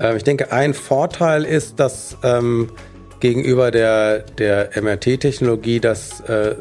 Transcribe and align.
Ähm, 0.00 0.16
ich 0.16 0.24
denke, 0.24 0.52
ein 0.52 0.74
Vorteil 0.74 1.44
ist, 1.44 1.78
dass 1.78 2.16
ähm, 2.22 2.70
gegenüber 3.20 3.70
der, 3.70 4.20
der 4.20 4.70
MRT-Technologie 4.80 5.80
das 5.80 6.20
äh, 6.20 6.54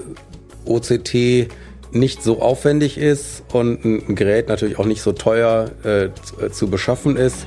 OCT 0.65 1.49
nicht 1.92 2.24
so 2.24 2.42
aufwendig 2.42 2.97
ist 2.97 3.44
und 3.54 3.83
ein 3.85 4.15
Gerät 4.15 4.47
natürlich 4.47 4.79
auch 4.79 4.85
nicht 4.85 5.01
so 5.01 5.12
teuer 5.12 5.72
äh, 5.83 6.10
zu, 6.24 6.42
äh, 6.42 6.51
zu 6.51 6.69
beschaffen 6.69 7.17
ist. 7.17 7.46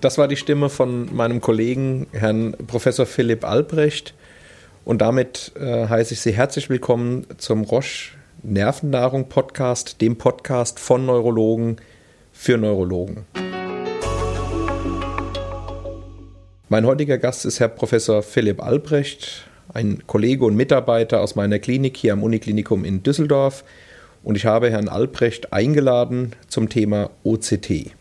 Das 0.00 0.18
war 0.18 0.28
die 0.28 0.36
Stimme 0.36 0.68
von 0.68 1.14
meinem 1.14 1.40
Kollegen, 1.40 2.06
Herrn 2.12 2.54
Professor 2.66 3.06
Philipp 3.06 3.42
Albrecht. 3.42 4.12
Und 4.84 5.00
damit 5.00 5.52
äh, 5.58 5.88
heiße 5.88 6.12
ich 6.12 6.20
Sie 6.20 6.32
herzlich 6.32 6.68
willkommen 6.68 7.26
zum 7.38 7.62
Roche 7.62 8.10
Nervennahrung 8.46 9.30
Podcast, 9.30 10.02
dem 10.02 10.16
Podcast 10.16 10.78
von 10.78 11.06
Neurologen 11.06 11.76
für 12.30 12.58
Neurologen. 12.58 13.24
Mein 16.68 16.84
heutiger 16.84 17.16
Gast 17.16 17.46
ist 17.46 17.58
Herr 17.58 17.68
Professor 17.68 18.22
Philipp 18.22 18.62
Albrecht, 18.62 19.48
ein 19.72 20.06
Kollege 20.06 20.44
und 20.44 20.56
Mitarbeiter 20.56 21.22
aus 21.22 21.36
meiner 21.36 21.58
Klinik 21.58 21.96
hier 21.96 22.12
am 22.12 22.22
Uniklinikum 22.22 22.84
in 22.84 23.02
Düsseldorf. 23.02 23.64
Und 24.22 24.36
ich 24.36 24.44
habe 24.44 24.70
Herrn 24.70 24.88
Albrecht 24.88 25.54
eingeladen 25.54 26.32
zum 26.46 26.68
Thema 26.68 27.12
OCT. 27.22 27.92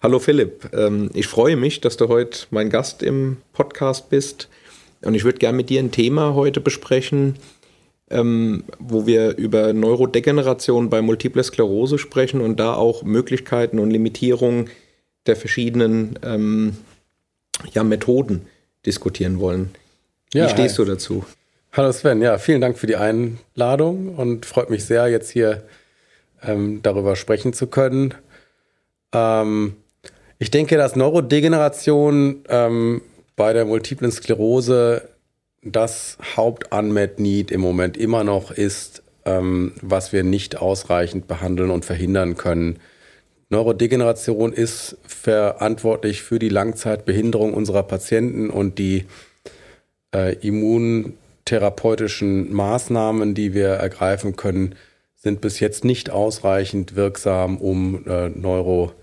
Hallo 0.00 0.20
Philipp, 0.20 0.70
ähm, 0.72 1.10
ich 1.12 1.26
freue 1.26 1.56
mich, 1.56 1.80
dass 1.80 1.96
du 1.96 2.06
heute 2.06 2.46
mein 2.50 2.70
Gast 2.70 3.02
im 3.02 3.38
Podcast 3.52 4.10
bist. 4.10 4.48
Und 5.02 5.14
ich 5.14 5.24
würde 5.24 5.38
gerne 5.38 5.56
mit 5.56 5.70
dir 5.70 5.80
ein 5.80 5.90
Thema 5.90 6.34
heute 6.34 6.60
besprechen, 6.60 7.34
ähm, 8.10 8.64
wo 8.78 9.06
wir 9.06 9.36
über 9.36 9.72
Neurodegeneration 9.72 10.90
bei 10.90 11.02
Multiple 11.02 11.42
Sklerose 11.42 11.98
sprechen 11.98 12.40
und 12.40 12.58
da 12.58 12.74
auch 12.74 13.02
Möglichkeiten 13.02 13.78
und 13.78 13.90
Limitierungen 13.90 14.70
der 15.26 15.36
verschiedenen 15.36 16.18
ähm, 16.22 16.76
ja, 17.72 17.84
Methoden 17.84 18.46
diskutieren 18.86 19.40
wollen. 19.40 19.70
Wie 20.32 20.38
ja, 20.38 20.48
stehst 20.48 20.78
hi. 20.78 20.84
du 20.84 20.90
dazu? 20.92 21.24
Hallo 21.72 21.92
Sven, 21.92 22.22
ja, 22.22 22.38
vielen 22.38 22.60
Dank 22.60 22.78
für 22.78 22.86
die 22.86 22.96
Einladung 22.96 24.14
und 24.16 24.46
freut 24.46 24.70
mich 24.70 24.84
sehr, 24.84 25.08
jetzt 25.08 25.30
hier 25.30 25.62
ähm, 26.42 26.80
darüber 26.82 27.14
sprechen 27.14 27.52
zu 27.52 27.66
können. 27.66 28.14
Ähm, 29.12 29.76
ich 30.38 30.50
denke, 30.50 30.76
dass 30.76 30.96
Neurodegeneration 30.96 32.44
ähm, 32.48 33.02
bei 33.36 33.52
der 33.52 33.64
multiplen 33.64 34.10
Sklerose 34.10 35.08
das 35.62 36.18
Hauptunmet 36.36 37.18
Need 37.18 37.50
im 37.50 37.60
Moment 37.60 37.96
immer 37.96 38.22
noch 38.24 38.50
ist, 38.50 39.02
ähm, 39.24 39.72
was 39.82 40.12
wir 40.12 40.24
nicht 40.24 40.56
ausreichend 40.56 41.28
behandeln 41.28 41.70
und 41.70 41.84
verhindern 41.84 42.36
können. 42.36 42.78
Neurodegeneration 43.50 44.52
ist 44.52 44.96
verantwortlich 45.06 46.22
für 46.22 46.38
die 46.38 46.50
Langzeitbehinderung 46.50 47.54
unserer 47.54 47.82
Patienten 47.82 48.50
und 48.50 48.78
die 48.78 49.06
äh, 50.14 50.36
immuntherapeutischen 50.36 52.52
Maßnahmen, 52.52 53.34
die 53.34 53.54
wir 53.54 53.68
ergreifen 53.68 54.36
können, 54.36 54.74
sind 55.16 55.40
bis 55.40 55.60
jetzt 55.60 55.82
nicht 55.84 56.10
ausreichend 56.10 56.94
wirksam, 56.94 57.56
um 57.56 58.06
äh, 58.06 58.28
Neurodegeneration 58.28 58.98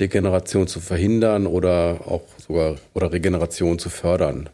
Degeneration 0.00 0.66
zu 0.66 0.80
verhindern 0.80 1.46
oder 1.46 2.00
auch 2.06 2.22
sogar 2.38 2.76
oder 2.94 3.12
Regeneration 3.12 3.78
zu 3.78 3.90
fördern. 3.90 4.48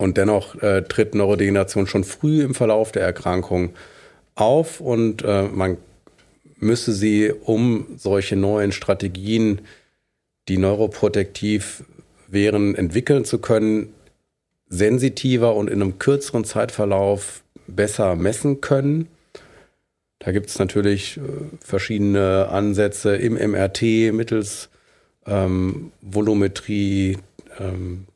Und 0.00 0.16
dennoch 0.16 0.54
äh, 0.62 0.80
tritt 0.80 1.14
Neurodegeneration 1.14 1.86
schon 1.86 2.04
früh 2.04 2.40
im 2.42 2.54
Verlauf 2.54 2.90
der 2.90 3.02
Erkrankung 3.02 3.74
auf 4.34 4.80
und 4.80 5.22
äh, 5.22 5.42
man 5.42 5.76
müsse 6.56 6.94
sie, 6.94 7.30
um 7.30 7.86
solche 7.98 8.34
neuen 8.34 8.72
Strategien, 8.72 9.60
die 10.48 10.56
neuroprotektiv 10.56 11.84
wären, 12.28 12.74
entwickeln 12.76 13.26
zu 13.26 13.40
können, 13.40 13.92
sensitiver 14.70 15.54
und 15.54 15.68
in 15.68 15.82
einem 15.82 15.98
kürzeren 15.98 16.44
Zeitverlauf 16.44 17.42
besser 17.66 18.16
messen 18.16 18.62
können. 18.62 19.06
Da 20.18 20.32
gibt 20.32 20.48
es 20.48 20.58
natürlich 20.58 21.18
äh, 21.18 21.20
verschiedene 21.62 22.48
Ansätze 22.48 23.16
im 23.16 23.34
MRT 23.34 24.14
mittels 24.14 24.70
ähm, 25.26 25.92
Volumetrie, 26.00 27.18
ähm, 27.58 28.06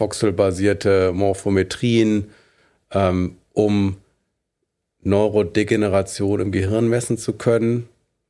voxelbasierte 0.00 1.12
Morphometrien, 1.12 2.30
ähm, 2.90 3.36
um 3.52 3.96
Neurodegeneration 5.02 6.40
im 6.40 6.52
Gehirn 6.52 6.88
messen 6.88 7.18
zu 7.18 7.34
können. 7.34 7.88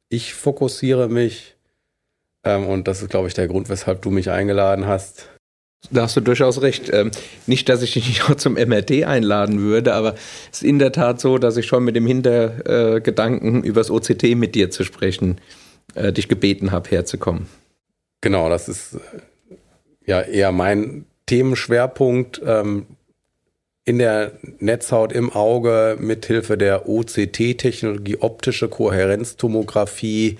Ich 0.08 0.34
fokussiere 0.34 1.08
mich, 1.08 1.56
ähm, 2.44 2.66
und 2.66 2.88
das 2.88 3.02
ist, 3.02 3.10
glaube 3.10 3.28
ich, 3.28 3.34
der 3.34 3.48
Grund, 3.48 3.68
weshalb 3.68 4.02
du 4.02 4.10
mich 4.10 4.30
eingeladen 4.30 4.86
hast, 4.86 5.28
da 5.90 6.02
hast 6.02 6.16
du 6.16 6.20
durchaus 6.20 6.60
recht. 6.60 6.90
Ähm, 6.92 7.10
nicht, 7.46 7.68
dass 7.68 7.82
ich 7.82 7.92
dich 7.92 8.06
nicht 8.06 8.24
auch 8.28 8.34
zum 8.34 8.54
MRT 8.54 9.04
einladen 9.04 9.60
würde, 9.60 9.94
aber 9.94 10.14
es 10.52 10.58
ist 10.58 10.62
in 10.62 10.78
der 10.78 10.92
Tat 10.92 11.20
so, 11.20 11.38
dass 11.38 11.56
ich 11.56 11.66
schon 11.66 11.84
mit 11.84 11.96
dem 11.96 12.06
Hintergedanken, 12.06 13.64
über 13.64 13.80
das 13.80 13.90
OCT 13.90 14.36
mit 14.36 14.54
dir 14.54 14.70
zu 14.70 14.84
sprechen, 14.84 15.40
äh, 15.94 16.12
dich 16.12 16.28
gebeten 16.28 16.70
habe, 16.70 16.90
herzukommen. 16.90 17.46
Genau, 18.20 18.50
das 18.50 18.68
ist 18.68 18.94
äh, 18.94 18.98
ja 20.06 20.20
eher 20.20 20.52
mein 20.52 21.06
Themenschwerpunkt. 21.30 22.42
Ähm, 22.44 22.86
in 23.84 23.98
der 23.98 24.32
Netzhaut 24.58 25.12
im 25.12 25.32
Auge 25.32 25.96
mithilfe 25.98 26.58
der 26.58 26.88
OCT-Technologie, 26.88 28.18
optische 28.18 28.68
Kohärenztomographie, 28.68 30.38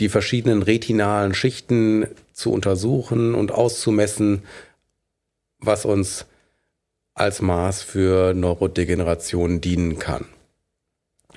die 0.00 0.08
verschiedenen 0.08 0.62
retinalen 0.62 1.34
Schichten 1.34 2.06
zu 2.32 2.52
untersuchen 2.52 3.34
und 3.34 3.52
auszumessen, 3.52 4.42
was 5.60 5.84
uns 5.84 6.26
als 7.14 7.40
Maß 7.40 7.82
für 7.82 8.34
Neurodegeneration 8.34 9.60
dienen 9.60 9.98
kann. 9.98 10.26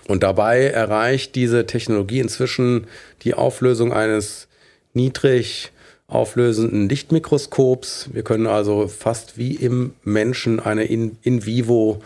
Und 0.07 0.23
dabei 0.23 0.65
erreicht 0.65 1.35
diese 1.35 1.65
Technologie 1.65 2.19
inzwischen 2.19 2.87
die 3.21 3.35
Auflösung 3.35 3.93
eines 3.93 4.47
niedrig 4.93 5.71
auflösenden 6.11 6.89
Lichtmikroskops. 6.89 8.09
Wir 8.11 8.23
können 8.23 8.45
also 8.45 8.89
fast 8.89 9.37
wie 9.37 9.55
im 9.55 9.93
Menschen 10.03 10.59
eine 10.59 10.83
in, 10.83 11.17
in 11.21 11.45
vivo, 11.45 12.01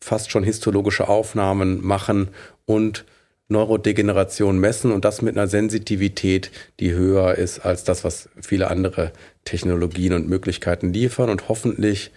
fast 0.00 0.30
schon 0.30 0.44
histologische 0.44 1.08
Aufnahmen 1.08 1.84
machen 1.84 2.28
und 2.66 3.04
Neurodegeneration 3.48 4.58
messen 4.58 4.92
und 4.92 5.04
das 5.04 5.22
mit 5.22 5.36
einer 5.36 5.48
Sensitivität, 5.48 6.52
die 6.78 6.92
höher 6.92 7.34
ist 7.34 7.60
als 7.60 7.82
das, 7.82 8.04
was 8.04 8.28
viele 8.40 8.70
andere 8.70 9.12
Technologien 9.44 10.12
und 10.12 10.28
Möglichkeiten 10.28 10.92
liefern 10.92 11.28
und 11.28 11.48
hoffentlich 11.48 12.12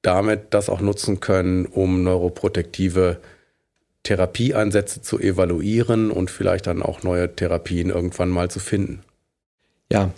damit 0.00 0.46
das 0.50 0.68
auch 0.68 0.80
nutzen 0.80 1.20
können, 1.20 1.66
um 1.66 2.02
neuroprotektive 2.02 3.18
Therapieansätze 4.02 5.02
zu 5.02 5.20
evaluieren 5.20 6.10
und 6.10 6.32
vielleicht 6.32 6.66
dann 6.66 6.82
auch 6.82 7.04
neue 7.04 7.32
Therapien 7.36 7.90
irgendwann 7.90 8.30
mal 8.30 8.50
zu 8.50 8.58
finden. 8.58 9.04
Ja, 9.92 10.10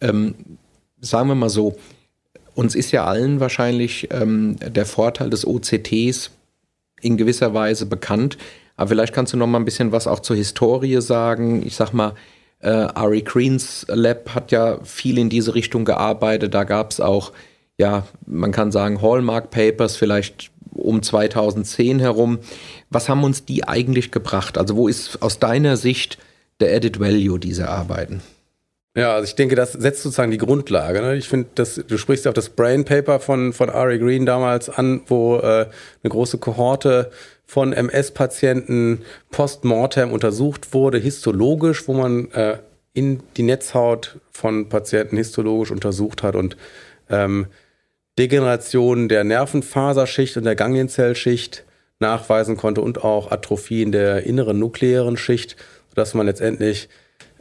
ähm, 0.00 0.34
sagen 1.00 1.28
wir 1.28 1.34
mal 1.34 1.48
so, 1.48 1.76
uns 2.54 2.74
ist 2.74 2.92
ja 2.92 3.04
allen 3.04 3.40
wahrscheinlich 3.40 4.08
ähm, 4.10 4.56
der 4.60 4.86
Vorteil 4.86 5.30
des 5.30 5.46
OCTs 5.46 6.30
in 7.00 7.16
gewisser 7.16 7.54
Weise 7.54 7.86
bekannt. 7.86 8.36
Aber 8.76 8.88
vielleicht 8.88 9.12
kannst 9.12 9.32
du 9.32 9.36
noch 9.36 9.46
mal 9.46 9.58
ein 9.58 9.64
bisschen 9.64 9.92
was 9.92 10.06
auch 10.06 10.20
zur 10.20 10.36
Historie 10.36 11.00
sagen. 11.00 11.64
Ich 11.66 11.76
sag 11.76 11.92
mal, 11.92 12.14
äh, 12.60 12.68
Ari 12.70 13.22
Greens 13.22 13.86
Lab 13.88 14.34
hat 14.34 14.52
ja 14.52 14.78
viel 14.84 15.18
in 15.18 15.30
diese 15.30 15.54
Richtung 15.54 15.84
gearbeitet. 15.84 16.54
Da 16.54 16.64
gab 16.64 16.90
es 16.90 17.00
auch, 17.00 17.32
ja, 17.78 18.06
man 18.26 18.52
kann 18.52 18.72
sagen, 18.72 19.00
Hallmark 19.02 19.50
Papers 19.50 19.96
vielleicht 19.96 20.50
um 20.72 21.02
2010 21.02 22.00
herum. 22.00 22.38
Was 22.90 23.08
haben 23.08 23.24
uns 23.24 23.44
die 23.44 23.66
eigentlich 23.66 24.10
gebracht? 24.10 24.58
Also 24.58 24.76
wo 24.76 24.88
ist 24.88 25.22
aus 25.22 25.38
deiner 25.38 25.76
Sicht 25.76 26.18
der 26.60 26.74
Added 26.74 27.00
Value 27.00 27.38
dieser 27.38 27.70
Arbeiten? 27.70 28.22
Ja, 28.96 29.14
also 29.14 29.24
ich 29.24 29.36
denke, 29.36 29.54
das 29.54 29.72
setzt 29.72 30.02
sozusagen 30.02 30.32
die 30.32 30.38
Grundlage. 30.38 31.00
Ne? 31.00 31.16
Ich 31.16 31.28
finde, 31.28 31.48
du 31.54 31.96
sprichst 31.98 32.24
ja 32.24 32.30
auf 32.30 32.34
das 32.34 32.48
Brain 32.48 32.84
Paper 32.84 33.20
von, 33.20 33.52
von 33.52 33.70
Ari 33.70 33.98
Green 34.00 34.26
damals 34.26 34.68
an, 34.68 35.02
wo 35.06 35.36
äh, 35.36 35.66
eine 36.02 36.10
große 36.10 36.38
Kohorte 36.38 37.10
von 37.46 37.72
MS-Patienten 37.72 39.02
postmortem 39.30 40.10
untersucht 40.12 40.74
wurde, 40.74 40.98
histologisch, 40.98 41.86
wo 41.86 41.94
man 41.94 42.32
äh, 42.32 42.58
in 42.92 43.22
die 43.36 43.44
Netzhaut 43.44 44.18
von 44.32 44.68
Patienten 44.68 45.16
histologisch 45.16 45.70
untersucht 45.70 46.24
hat 46.24 46.34
und 46.34 46.56
ähm, 47.08 47.46
Degeneration 48.18 49.08
der 49.08 49.22
Nervenfaserschicht 49.22 50.36
und 50.36 50.44
der 50.44 50.56
Ganglienzellschicht 50.56 51.64
nachweisen 52.00 52.56
konnte 52.56 52.80
und 52.80 53.04
auch 53.04 53.30
Atrophie 53.30 53.88
der 53.88 54.24
inneren 54.24 54.58
nukleären 54.58 55.16
Schicht, 55.16 55.56
sodass 55.90 56.14
man 56.14 56.26
letztendlich 56.26 56.88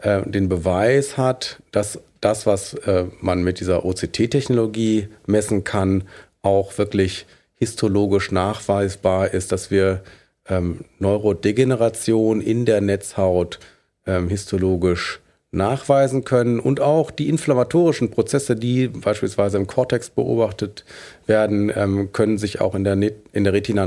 äh, 0.01 0.21
den 0.29 0.49
Beweis 0.49 1.17
hat, 1.17 1.61
dass 1.71 1.99
das, 2.21 2.45
was 2.45 2.73
äh, 2.73 3.05
man 3.21 3.43
mit 3.43 3.59
dieser 3.59 3.85
OCT-Technologie 3.85 5.07
messen 5.25 5.63
kann, 5.63 6.03
auch 6.41 6.77
wirklich 6.77 7.25
histologisch 7.55 8.31
nachweisbar 8.31 9.33
ist, 9.33 9.51
dass 9.51 9.71
wir 9.71 10.01
ähm, 10.47 10.81
Neurodegeneration 10.99 12.41
in 12.41 12.65
der 12.65 12.81
Netzhaut 12.81 13.59
ähm, 14.05 14.29
histologisch 14.29 15.19
nachweisen 15.51 16.23
können 16.23 16.59
und 16.59 16.79
auch 16.79 17.09
die 17.11 17.27
inflammatorischen 17.27 18.11
Prozesse, 18.11 18.55
die 18.55 18.87
beispielsweise 18.87 19.57
im 19.57 19.67
Kortex 19.67 20.09
beobachtet 20.09 20.85
werden, 21.25 21.71
ähm, 21.75 22.11
können 22.11 22.37
sich 22.37 22.61
auch 22.61 22.75
in 22.75 22.83
der, 22.83 22.95
Net 22.95 23.15
in 23.33 23.43
der 23.43 23.53
Retina 23.53 23.85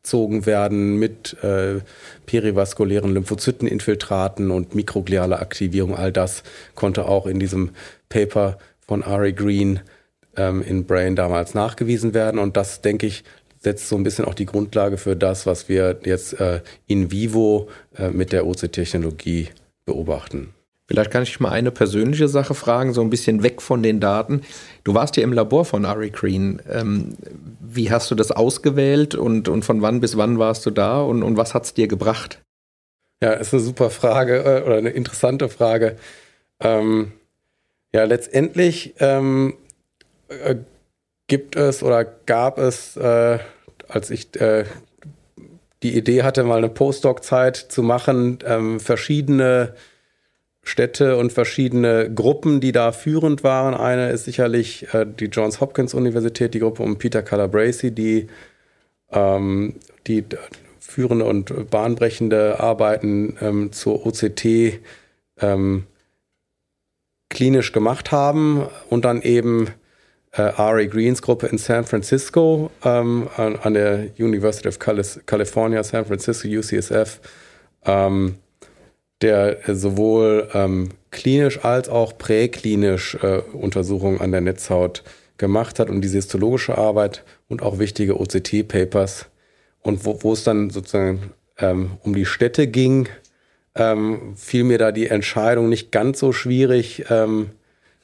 nachvollzogen 0.00 0.46
werden 0.46 0.98
mit 0.98 1.36
äh, 1.42 1.80
perivaskulären 2.26 3.12
Lymphozyteninfiltraten 3.14 4.50
und 4.50 4.74
mikrogliale 4.74 5.38
Aktivierung. 5.38 5.94
All 5.94 6.12
das 6.12 6.42
konnte 6.74 7.06
auch 7.06 7.26
in 7.26 7.38
diesem 7.38 7.70
Paper 8.08 8.58
von 8.86 9.02
Ari 9.02 9.32
Green 9.32 9.80
ähm, 10.36 10.62
in 10.62 10.84
Brain 10.84 11.16
damals 11.16 11.54
nachgewiesen 11.54 12.14
werden 12.14 12.38
und 12.38 12.56
das, 12.56 12.80
denke 12.80 13.06
ich, 13.06 13.24
setzt 13.58 13.88
so 13.88 13.96
ein 13.96 14.04
bisschen 14.04 14.24
auch 14.24 14.34
die 14.34 14.46
Grundlage 14.46 14.96
für 14.96 15.16
das, 15.16 15.44
was 15.44 15.68
wir 15.68 16.00
jetzt 16.04 16.40
äh, 16.40 16.62
in 16.86 17.10
vivo 17.10 17.68
äh, 17.96 18.08
mit 18.08 18.32
der 18.32 18.46
OC-Technologie 18.46 19.48
beobachten. 19.84 20.54
Vielleicht 20.90 21.12
kann 21.12 21.22
ich 21.22 21.38
mal 21.38 21.50
eine 21.52 21.70
persönliche 21.70 22.26
Sache 22.26 22.52
fragen, 22.52 22.92
so 22.92 23.00
ein 23.00 23.10
bisschen 23.10 23.44
weg 23.44 23.62
von 23.62 23.80
den 23.80 24.00
Daten. 24.00 24.40
Du 24.82 24.92
warst 24.92 25.16
ja 25.16 25.22
im 25.22 25.32
Labor 25.32 25.64
von 25.64 25.84
Ari 25.84 26.10
Green. 26.10 26.60
Ähm, 26.68 27.16
wie 27.60 27.92
hast 27.92 28.10
du 28.10 28.16
das 28.16 28.32
ausgewählt 28.32 29.14
und, 29.14 29.48
und 29.48 29.64
von 29.64 29.82
wann 29.82 30.00
bis 30.00 30.16
wann 30.16 30.40
warst 30.40 30.66
du 30.66 30.72
da 30.72 31.00
und, 31.00 31.22
und 31.22 31.36
was 31.36 31.54
hat 31.54 31.64
es 31.64 31.74
dir 31.74 31.86
gebracht? 31.86 32.40
Ja, 33.22 33.34
ist 33.34 33.54
eine 33.54 33.62
super 33.62 33.88
Frage 33.88 34.38
äh, 34.38 34.66
oder 34.66 34.78
eine 34.78 34.90
interessante 34.90 35.48
Frage. 35.48 35.94
Ähm, 36.58 37.12
ja, 37.94 38.02
letztendlich 38.02 38.94
ähm, 38.98 39.54
äh, 40.26 40.56
gibt 41.28 41.54
es 41.54 41.84
oder 41.84 42.04
gab 42.04 42.58
es, 42.58 42.96
äh, 42.96 43.38
als 43.86 44.10
ich 44.10 44.34
äh, 44.40 44.64
die 45.84 45.96
Idee 45.96 46.24
hatte, 46.24 46.42
mal 46.42 46.58
eine 46.58 46.68
Postdoc-Zeit 46.68 47.54
zu 47.56 47.84
machen, 47.84 48.40
ähm, 48.44 48.80
verschiedene 48.80 49.74
Städte 50.62 51.16
und 51.16 51.32
verschiedene 51.32 52.12
Gruppen, 52.12 52.60
die 52.60 52.72
da 52.72 52.92
führend 52.92 53.42
waren. 53.42 53.74
Eine 53.74 54.10
ist 54.10 54.24
sicherlich 54.24 54.92
äh, 54.92 55.06
die 55.06 55.26
Johns 55.26 55.60
Hopkins 55.60 55.94
Universität, 55.94 56.54
die 56.54 56.60
Gruppe 56.60 56.82
um 56.82 56.98
Peter 56.98 57.22
Calabresi, 57.22 57.92
die, 57.92 58.26
ähm, 59.10 59.76
die 60.06 60.24
führende 60.78 61.24
und 61.24 61.70
bahnbrechende 61.70 62.60
Arbeiten 62.60 63.36
ähm, 63.40 63.72
zur 63.72 64.06
OCT 64.06 64.80
ähm, 65.40 65.86
klinisch 67.30 67.72
gemacht 67.72 68.12
haben 68.12 68.66
und 68.90 69.04
dann 69.04 69.22
eben 69.22 69.68
äh, 70.32 70.42
Ari 70.42 70.88
Greens 70.88 71.22
Gruppe 71.22 71.46
in 71.46 71.58
San 71.58 71.84
Francisco 71.84 72.70
ähm, 72.84 73.28
an, 73.36 73.56
an, 73.56 73.74
der 73.74 74.08
University 74.18 74.68
of 74.68 74.78
California, 74.78 75.82
San 75.82 76.04
Francisco, 76.04 76.48
UCSF. 76.48 77.20
Der 79.22 79.58
sowohl 79.66 80.48
ähm, 80.54 80.90
klinisch 81.10 81.64
als 81.64 81.88
auch 81.88 82.16
präklinisch 82.16 83.16
äh, 83.22 83.42
Untersuchungen 83.52 84.20
an 84.20 84.32
der 84.32 84.40
Netzhaut 84.40 85.02
gemacht 85.36 85.78
hat 85.78 85.90
und 85.90 86.00
diese 86.00 86.18
histologische 86.18 86.78
Arbeit 86.78 87.24
und 87.48 87.62
auch 87.62 87.78
wichtige 87.78 88.18
OCT-Papers. 88.18 89.26
Und 89.82 90.04
wo, 90.04 90.22
wo 90.22 90.32
es 90.32 90.44
dann 90.44 90.70
sozusagen 90.70 91.32
ähm, 91.58 91.92
um 92.02 92.14
die 92.14 92.26
Städte 92.26 92.66
ging, 92.66 93.08
ähm, 93.74 94.34
fiel 94.36 94.64
mir 94.64 94.78
da 94.78 94.92
die 94.92 95.06
Entscheidung 95.08 95.68
nicht 95.68 95.92
ganz 95.92 96.18
so 96.18 96.32
schwierig, 96.32 97.04
ähm, 97.10 97.50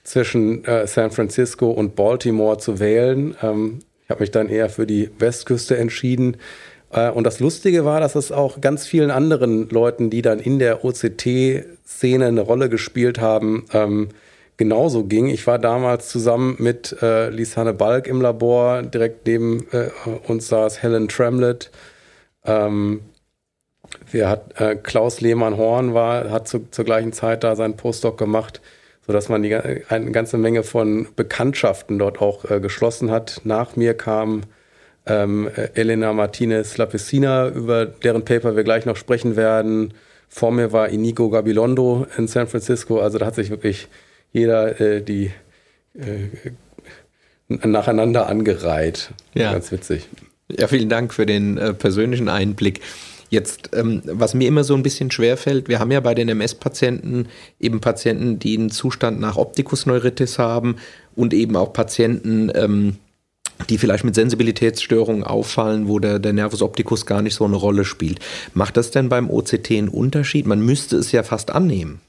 zwischen 0.07 0.65
äh, 0.65 0.87
San 0.87 1.11
Francisco 1.11 1.71
und 1.71 1.97
Baltimore 1.97 2.59
zu 2.59 2.79
wählen. 2.79 3.37
Ähm, 3.43 3.81
ich 4.05 4.11
habe 4.11 4.21
mich 4.21 4.31
dann 4.31 4.49
eher 4.49 4.69
für 4.69 4.87
die 4.87 5.11
Westküste 5.19 5.77
entschieden, 5.77 6.35
äh, 6.35 6.39
und 6.97 7.25
das 7.25 7.41
Lustige 7.41 7.85
war, 7.85 8.01
dass 8.01 8.15
es 8.15 8.33
auch 8.33 8.61
ganz 8.61 8.87
vielen 8.87 9.11
anderen 9.11 9.69
Leuten, 9.69 10.11
die 10.11 10.23
dann 10.23 10.39
in 10.39 10.59
der 10.59 10.85
OCT-Szene 10.85 12.27
eine 12.27 12.41
Rolle 12.41 12.69
gespielt 12.69 13.21
haben, 13.21 13.67
ähm, 13.73 14.09
genauso 14.57 15.05
ging. 15.05 15.27
Ich 15.27 15.47
war 15.47 15.59
damals 15.59 16.09
zusammen 16.09 16.57
mit 16.59 16.97
äh, 17.03 17.29
Lisanne 17.31 17.75
Balk 17.75 18.07
im 18.07 18.21
Labor, 18.21 18.83
direkt 18.83 19.27
neben 19.27 19.67
äh, 19.73 19.91
uns 20.27 20.49
saß 20.49 20.83
Helen 20.83 21.09
Tremlett. 21.09 21.71
Ähm, 22.45 23.01
wir 24.11 24.29
hat, 24.29 24.61
äh, 24.61 24.77
Klaus 24.77 25.21
Lehmann-Horn 25.21 25.95
war, 25.95 26.31
hat 26.31 26.49
zu, 26.49 26.67
zur 26.71 26.85
gleichen 26.85 27.13
Zeit 27.13 27.45
da 27.45 27.57
seinen 27.57 27.77
Postdoc 27.77 28.19
gemacht, 28.19 28.61
sodass 29.07 29.29
man 29.29 29.43
die, 29.43 29.55
eine 29.55 30.11
ganze 30.11 30.39
Menge 30.39 30.63
von 30.63 31.09
Bekanntschaften 31.15 31.99
dort 31.99 32.21
auch 32.21 32.51
äh, 32.51 32.61
geschlossen 32.61 33.11
hat. 33.11 33.43
Nach 33.45 33.77
mir 33.77 33.95
kam 33.95 34.43
ähm, 35.06 35.49
Elena 35.75 36.12
Martinez 36.12 36.76
Lapicina, 36.76 37.49
über 37.49 37.87
deren 37.87 38.25
Paper 38.25 38.56
wir 38.56 38.64
gleich 38.64 38.87
noch 38.87 38.97
sprechen 38.97 39.37
werden. 39.37 39.94
Vor 40.29 40.50
mir 40.50 40.73
war 40.73 40.88
Inigo 40.88 41.31
Gabilondo 41.31 42.06
in 42.19 42.26
San 42.29 42.49
Francisco. 42.49 43.00
Also 43.00 43.19
da 43.19 43.26
hat 43.26 43.37
sich 43.37 43.50
wirklich 43.50 43.88
jeder 44.32 44.81
äh, 44.81 45.03
die 45.03 45.31
äh, 45.94 46.29
nacheinander 47.49 48.29
angereiht. 48.29 49.11
Ja. 49.35 49.53
Ganz 49.53 49.70
witzig. 49.70 50.08
Ja, 50.49 50.69
vielen 50.69 50.88
Dank 50.88 51.14
für 51.14 51.26
den 51.26 51.59
äh, 51.59 51.73
persönlichen 51.73 52.29
Einblick. 52.29 52.81
Jetzt, 53.29 53.70
ähm, 53.73 54.02
was 54.05 54.35
mir 54.35 54.47
immer 54.47 54.62
so 54.62 54.75
ein 54.75 54.85
bisschen 54.85 55.11
schwerfällt, 55.11 55.69
wir 55.69 55.81
haben 55.81 55.91
ja 55.91 56.00
bei 56.00 56.14
den 56.14 56.29
MS-Patienten 56.29 57.26
eben 57.59 57.81
Patienten, 57.81 58.38
die 58.38 58.56
einen 58.56 58.70
Zustand 58.70 59.20
nach 59.20 59.37
Optikusneuritis 59.37 60.38
haben 60.38 60.76
und 61.17 61.35
eben 61.35 61.56
auch 61.56 61.73
Patienten, 61.73 62.52
ähm, 62.55 62.97
die 63.69 63.79
vielleicht 63.79 64.05
mit 64.05 64.14
Sensibilitätsstörungen 64.14 65.25
auffallen, 65.25 65.88
wo 65.88 65.99
der, 65.99 66.19
der 66.19 66.32
Nervus 66.32 66.62
opticus 66.62 67.06
gar 67.06 67.23
nicht 67.23 67.35
so 67.35 67.44
eine 67.44 67.56
Rolle 67.56 67.85
spielt. 67.85 68.20
Macht 68.55 68.76
das 68.76 68.91
denn 68.91 69.08
beim 69.08 69.31
OCT 69.31 69.70
einen 69.73 69.88
Unterschied? 69.88 70.47
Man 70.47 70.61
müsste 70.61 70.97
es 70.97 71.12
ja 71.12 71.23
fast 71.23 71.50
annehmen. 71.50 72.00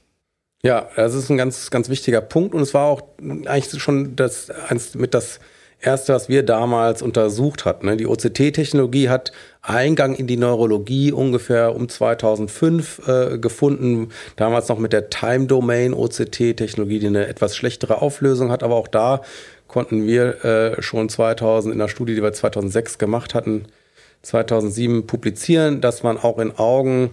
Ja, 0.62 0.88
das 0.96 1.14
ist 1.14 1.30
ein 1.30 1.36
ganz, 1.36 1.70
ganz 1.70 1.88
wichtiger 1.88 2.20
Punkt 2.20 2.54
und 2.54 2.60
es 2.62 2.74
war 2.74 2.86
auch 2.86 3.02
eigentlich 3.46 3.80
schon 3.80 4.16
das, 4.16 4.50
eins 4.50 4.94
mit 4.94 5.14
das 5.14 5.38
erste, 5.80 6.12
was 6.12 6.28
wir 6.28 6.42
damals 6.42 7.02
untersucht 7.02 7.64
hatten. 7.64 7.86
Ne? 7.86 7.96
Die 7.96 8.06
OCT-Technologie 8.06 9.08
hat 9.08 9.32
Eingang 9.62 10.14
in 10.14 10.26
die 10.26 10.36
Neurologie 10.36 11.12
ungefähr 11.12 11.74
um 11.74 11.88
2005 11.88 13.02
äh, 13.06 13.38
gefunden. 13.38 14.08
Damals 14.36 14.68
noch 14.68 14.78
mit 14.78 14.92
der 14.92 15.10
Time 15.10 15.46
Domain 15.46 15.94
OCT-Technologie, 15.94 16.98
die 16.98 17.06
eine 17.06 17.28
etwas 17.28 17.56
schlechtere 17.56 18.02
Auflösung 18.02 18.50
hat, 18.50 18.62
aber 18.62 18.74
auch 18.74 18.88
da 18.88 19.22
konnten 19.68 20.06
wir 20.06 20.44
äh, 20.44 20.82
schon 20.82 21.08
2000 21.08 21.72
in 21.72 21.78
der 21.78 21.88
Studie, 21.88 22.14
die 22.14 22.22
wir 22.22 22.32
2006 22.32 22.98
gemacht 22.98 23.34
hatten, 23.34 23.66
2007 24.22 25.06
publizieren, 25.06 25.80
dass 25.80 26.02
man 26.02 26.18
auch 26.18 26.38
in 26.38 26.56
Augen 26.58 27.10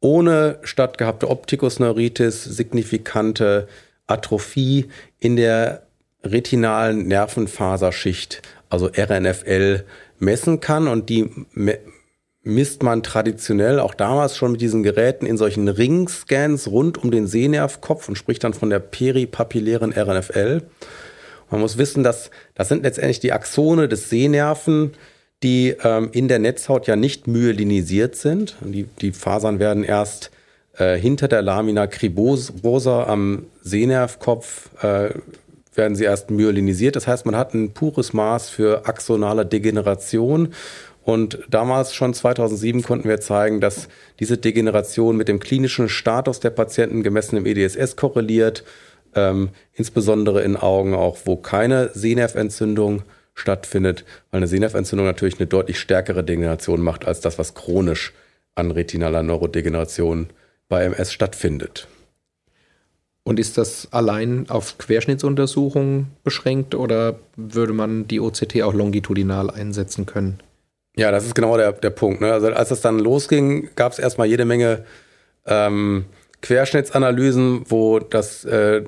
ohne 0.00 0.58
stattgehabte 0.62 1.28
Optikusneuritis 1.28 2.44
signifikante 2.44 3.68
Atrophie 4.06 4.86
in 5.18 5.36
der 5.36 5.82
retinalen 6.22 7.06
Nervenfaserschicht, 7.08 8.42
also 8.68 8.90
RNFL, 8.94 9.84
messen 10.18 10.60
kann. 10.60 10.88
Und 10.88 11.08
die 11.08 11.30
misst 12.42 12.82
man 12.82 13.02
traditionell 13.02 13.80
auch 13.80 13.94
damals 13.94 14.36
schon 14.36 14.52
mit 14.52 14.60
diesen 14.60 14.82
Geräten 14.82 15.26
in 15.26 15.38
solchen 15.38 15.68
Ringscans 15.68 16.68
rund 16.68 16.98
um 17.02 17.10
den 17.10 17.26
Sehnervkopf 17.26 18.08
und 18.08 18.16
spricht 18.16 18.44
dann 18.44 18.54
von 18.54 18.70
der 18.70 18.80
peripapillären 18.80 19.92
RNFL. 19.92 20.62
Man 21.50 21.60
muss 21.60 21.78
wissen, 21.78 22.02
dass 22.02 22.30
das 22.54 22.68
sind 22.68 22.82
letztendlich 22.82 23.20
die 23.20 23.32
Axone 23.32 23.88
des 23.88 24.10
Sehnerven, 24.10 24.92
die 25.42 25.76
ähm, 25.84 26.08
in 26.12 26.28
der 26.28 26.38
Netzhaut 26.38 26.86
ja 26.86 26.96
nicht 26.96 27.26
myelinisiert 27.26 28.16
sind. 28.16 28.56
Die, 28.60 28.84
die 28.84 29.12
Fasern 29.12 29.58
werden 29.58 29.84
erst 29.84 30.30
äh, 30.78 30.96
hinter 30.96 31.28
der 31.28 31.42
Lamina 31.42 31.86
cribosa 31.86 33.04
am 33.04 33.46
Sehnervkopf 33.62 34.70
äh, 34.82 35.10
werden 35.74 35.96
sie 35.96 36.04
erst 36.04 36.30
myelinisiert. 36.30 36.96
Das 36.96 37.06
heißt, 37.06 37.26
man 37.26 37.36
hat 37.36 37.54
ein 37.54 37.72
pures 37.72 38.12
Maß 38.12 38.48
für 38.48 38.86
axonale 38.86 39.44
Degeneration. 39.44 40.54
Und 41.02 41.40
damals 41.50 41.94
schon 41.94 42.14
2007 42.14 42.82
konnten 42.82 43.08
wir 43.08 43.20
zeigen, 43.20 43.60
dass 43.60 43.88
diese 44.20 44.38
Degeneration 44.38 45.16
mit 45.16 45.28
dem 45.28 45.38
klinischen 45.38 45.88
Status 45.88 46.40
der 46.40 46.50
Patienten 46.50 47.02
gemessen 47.02 47.36
im 47.36 47.44
EDSS 47.44 47.96
korreliert 47.96 48.64
ähm, 49.14 49.50
insbesondere 49.72 50.42
in 50.42 50.56
Augen 50.56 50.94
auch, 50.94 51.18
wo 51.24 51.36
keine 51.36 51.90
Sehnerventzündung 51.94 53.02
stattfindet, 53.34 54.04
weil 54.30 54.38
eine 54.38 54.46
Sehnerventzündung 54.46 55.06
natürlich 55.06 55.38
eine 55.38 55.46
deutlich 55.46 55.78
stärkere 55.78 56.22
Degeneration 56.24 56.80
macht 56.80 57.06
als 57.06 57.20
das, 57.20 57.38
was 57.38 57.54
chronisch 57.54 58.12
an 58.54 58.70
retinaler 58.70 59.22
Neurodegeneration 59.22 60.28
bei 60.68 60.84
MS 60.84 61.12
stattfindet. 61.12 61.88
Und 63.24 63.40
ist 63.40 63.56
das 63.56 63.88
allein 63.90 64.46
auf 64.50 64.76
Querschnittsuntersuchungen 64.78 66.08
beschränkt 66.22 66.74
oder 66.74 67.18
würde 67.36 67.72
man 67.72 68.06
die 68.06 68.20
OCT 68.20 68.62
auch 68.62 68.74
longitudinal 68.74 69.50
einsetzen 69.50 70.04
können? 70.04 70.40
Ja, 70.96 71.10
das 71.10 71.24
ist 71.24 71.34
genau 71.34 71.56
der, 71.56 71.72
der 71.72 71.90
Punkt. 71.90 72.20
Ne? 72.20 72.32
Also 72.32 72.48
als 72.48 72.70
es 72.70 72.82
dann 72.82 72.98
losging, 72.98 73.70
gab 73.76 73.92
es 73.92 73.98
erstmal 73.98 74.28
jede 74.28 74.44
Menge 74.44 74.84
ähm, 75.46 76.04
Querschnittsanalysen, 76.44 77.64
wo 77.70 77.98
das, 77.98 78.44
äh, 78.44 78.82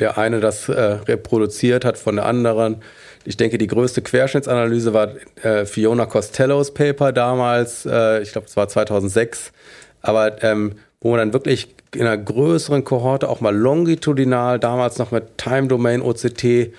der 0.00 0.16
eine 0.16 0.40
das 0.40 0.68
äh, 0.68 0.80
reproduziert 0.80 1.84
hat 1.84 1.98
von 1.98 2.16
der 2.16 2.24
anderen. 2.24 2.82
Ich 3.24 3.36
denke, 3.36 3.58
die 3.58 3.66
größte 3.66 4.00
Querschnittsanalyse 4.00 4.94
war 4.94 5.10
äh, 5.42 5.66
Fiona 5.66 6.06
Costellos 6.06 6.72
Paper 6.72 7.12
damals, 7.12 7.84
äh, 7.84 8.22
ich 8.22 8.32
glaube, 8.32 8.46
es 8.46 8.56
war 8.56 8.66
2006, 8.66 9.52
aber 10.00 10.42
ähm, 10.42 10.76
wo 11.02 11.10
man 11.10 11.18
dann 11.18 11.32
wirklich 11.34 11.74
in 11.94 12.02
einer 12.02 12.16
größeren 12.16 12.82
Kohorte 12.82 13.28
auch 13.28 13.40
mal 13.40 13.54
longitudinal, 13.54 14.58
damals 14.58 14.98
noch 14.98 15.10
mit 15.10 15.36
Time 15.36 15.68
Domain 15.68 16.00
OCT 16.00 16.72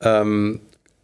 ähm, 0.00 0.60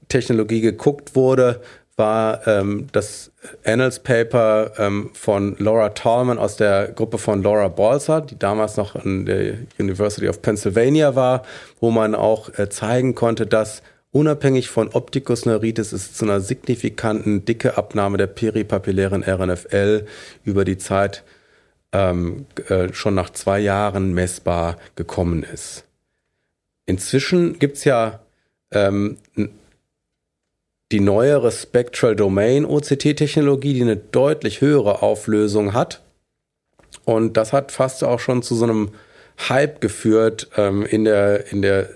Technologie 0.08 0.62
geguckt 0.62 1.14
wurde, 1.14 1.60
war 1.96 2.46
ähm, 2.46 2.88
das 2.92 3.32
Annals 3.64 4.00
Paper 4.00 4.72
ähm, 4.78 5.10
von 5.14 5.56
Laura 5.58 5.90
Tallman 5.90 6.38
aus 6.38 6.56
der 6.56 6.88
Gruppe 6.88 7.18
von 7.18 7.42
Laura 7.42 7.68
Balser, 7.68 8.20
die 8.20 8.38
damals 8.38 8.76
noch 8.76 8.94
an 8.94 9.24
der 9.24 9.54
University 9.78 10.28
of 10.28 10.42
Pennsylvania 10.42 11.14
war, 11.14 11.42
wo 11.80 11.90
man 11.90 12.14
auch 12.14 12.50
äh, 12.58 12.68
zeigen 12.68 13.14
konnte, 13.14 13.46
dass 13.46 13.82
unabhängig 14.12 14.68
von 14.68 14.88
Opticus 14.88 15.46
neuritis 15.46 15.92
es 15.92 16.12
zu 16.12 16.26
einer 16.26 16.40
signifikanten 16.40 17.44
dicke 17.44 17.76
Abnahme 17.78 18.18
der 18.18 18.26
peripapillären 18.26 19.22
RNFL 19.22 20.06
über 20.44 20.64
die 20.64 20.78
Zeit 20.78 21.24
ähm, 21.92 22.46
äh, 22.68 22.92
schon 22.92 23.14
nach 23.14 23.30
zwei 23.30 23.58
Jahren 23.58 24.12
messbar 24.12 24.76
gekommen 24.96 25.42
ist. 25.42 25.84
Inzwischen 26.84 27.58
gibt 27.58 27.78
es 27.78 27.84
ja 27.84 28.20
ähm, 28.70 29.16
die 30.92 31.00
neuere 31.00 31.50
Spectral 31.50 32.14
Domain 32.14 32.64
OCT-Technologie, 32.64 33.74
die 33.74 33.82
eine 33.82 33.96
deutlich 33.96 34.60
höhere 34.60 35.02
Auflösung 35.02 35.72
hat. 35.72 36.02
Und 37.04 37.36
das 37.36 37.52
hat 37.52 37.72
fast 37.72 38.04
auch 38.04 38.20
schon 38.20 38.42
zu 38.42 38.54
so 38.54 38.64
einem 38.64 38.90
Hype 39.48 39.80
geführt 39.80 40.48
ähm, 40.56 40.84
in, 40.84 41.04
der, 41.04 41.52
in 41.52 41.62
der 41.62 41.90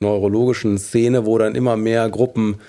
neurologischen 0.00 0.78
Szene, 0.78 1.26
wo 1.26 1.38
dann 1.38 1.54
immer 1.54 1.76
mehr 1.76 2.08
Gruppen 2.08 2.60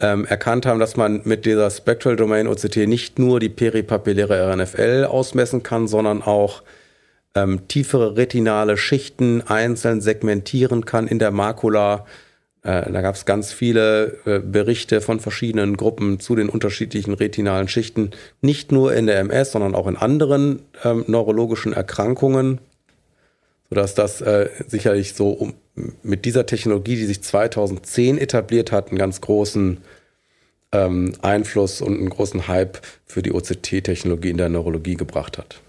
ähm, 0.00 0.24
erkannt 0.24 0.66
haben, 0.66 0.80
dass 0.80 0.96
man 0.96 1.22
mit 1.24 1.46
dieser 1.46 1.70
Spectral 1.70 2.16
Domain 2.16 2.48
OCT 2.48 2.76
nicht 2.88 3.18
nur 3.18 3.38
die 3.38 3.48
peripapilläre 3.48 4.52
RNFL 4.52 5.06
ausmessen 5.08 5.62
kann, 5.62 5.86
sondern 5.86 6.22
auch 6.22 6.62
ähm, 7.34 7.68
tiefere 7.68 8.16
retinale 8.16 8.76
Schichten 8.76 9.42
einzeln 9.46 10.00
segmentieren 10.00 10.84
kann 10.84 11.06
in 11.06 11.18
der 11.18 11.30
Makula 11.30 12.06
da 12.62 13.00
gab 13.00 13.14
es 13.14 13.24
ganz 13.24 13.52
viele 13.52 14.18
äh, 14.26 14.38
Berichte 14.38 15.00
von 15.00 15.18
verschiedenen 15.18 15.76
Gruppen 15.76 16.20
zu 16.20 16.36
den 16.36 16.50
unterschiedlichen 16.50 17.14
retinalen 17.14 17.68
Schichten, 17.68 18.10
nicht 18.42 18.70
nur 18.70 18.94
in 18.94 19.06
der 19.06 19.18
MS, 19.20 19.52
sondern 19.52 19.74
auch 19.74 19.86
in 19.86 19.96
anderen 19.96 20.62
ähm, 20.84 21.04
neurologischen 21.06 21.72
Erkrankungen, 21.72 22.60
sodass 23.70 23.94
das 23.94 24.20
äh, 24.20 24.50
sicherlich 24.66 25.14
so 25.14 25.30
um, 25.30 25.54
mit 26.02 26.26
dieser 26.26 26.44
Technologie, 26.44 26.96
die 26.96 27.06
sich 27.06 27.22
2010 27.22 28.18
etabliert 28.18 28.72
hat, 28.72 28.88
einen 28.88 28.98
ganz 28.98 29.22
großen 29.22 29.78
ähm, 30.72 31.14
Einfluss 31.22 31.80
und 31.80 31.98
einen 31.98 32.10
großen 32.10 32.46
Hype 32.46 32.78
für 33.06 33.22
die 33.22 33.32
OCT-Technologie 33.32 34.30
in 34.30 34.36
der 34.36 34.50
Neurologie 34.50 34.96
gebracht 34.96 35.38
hat. 35.38 35.62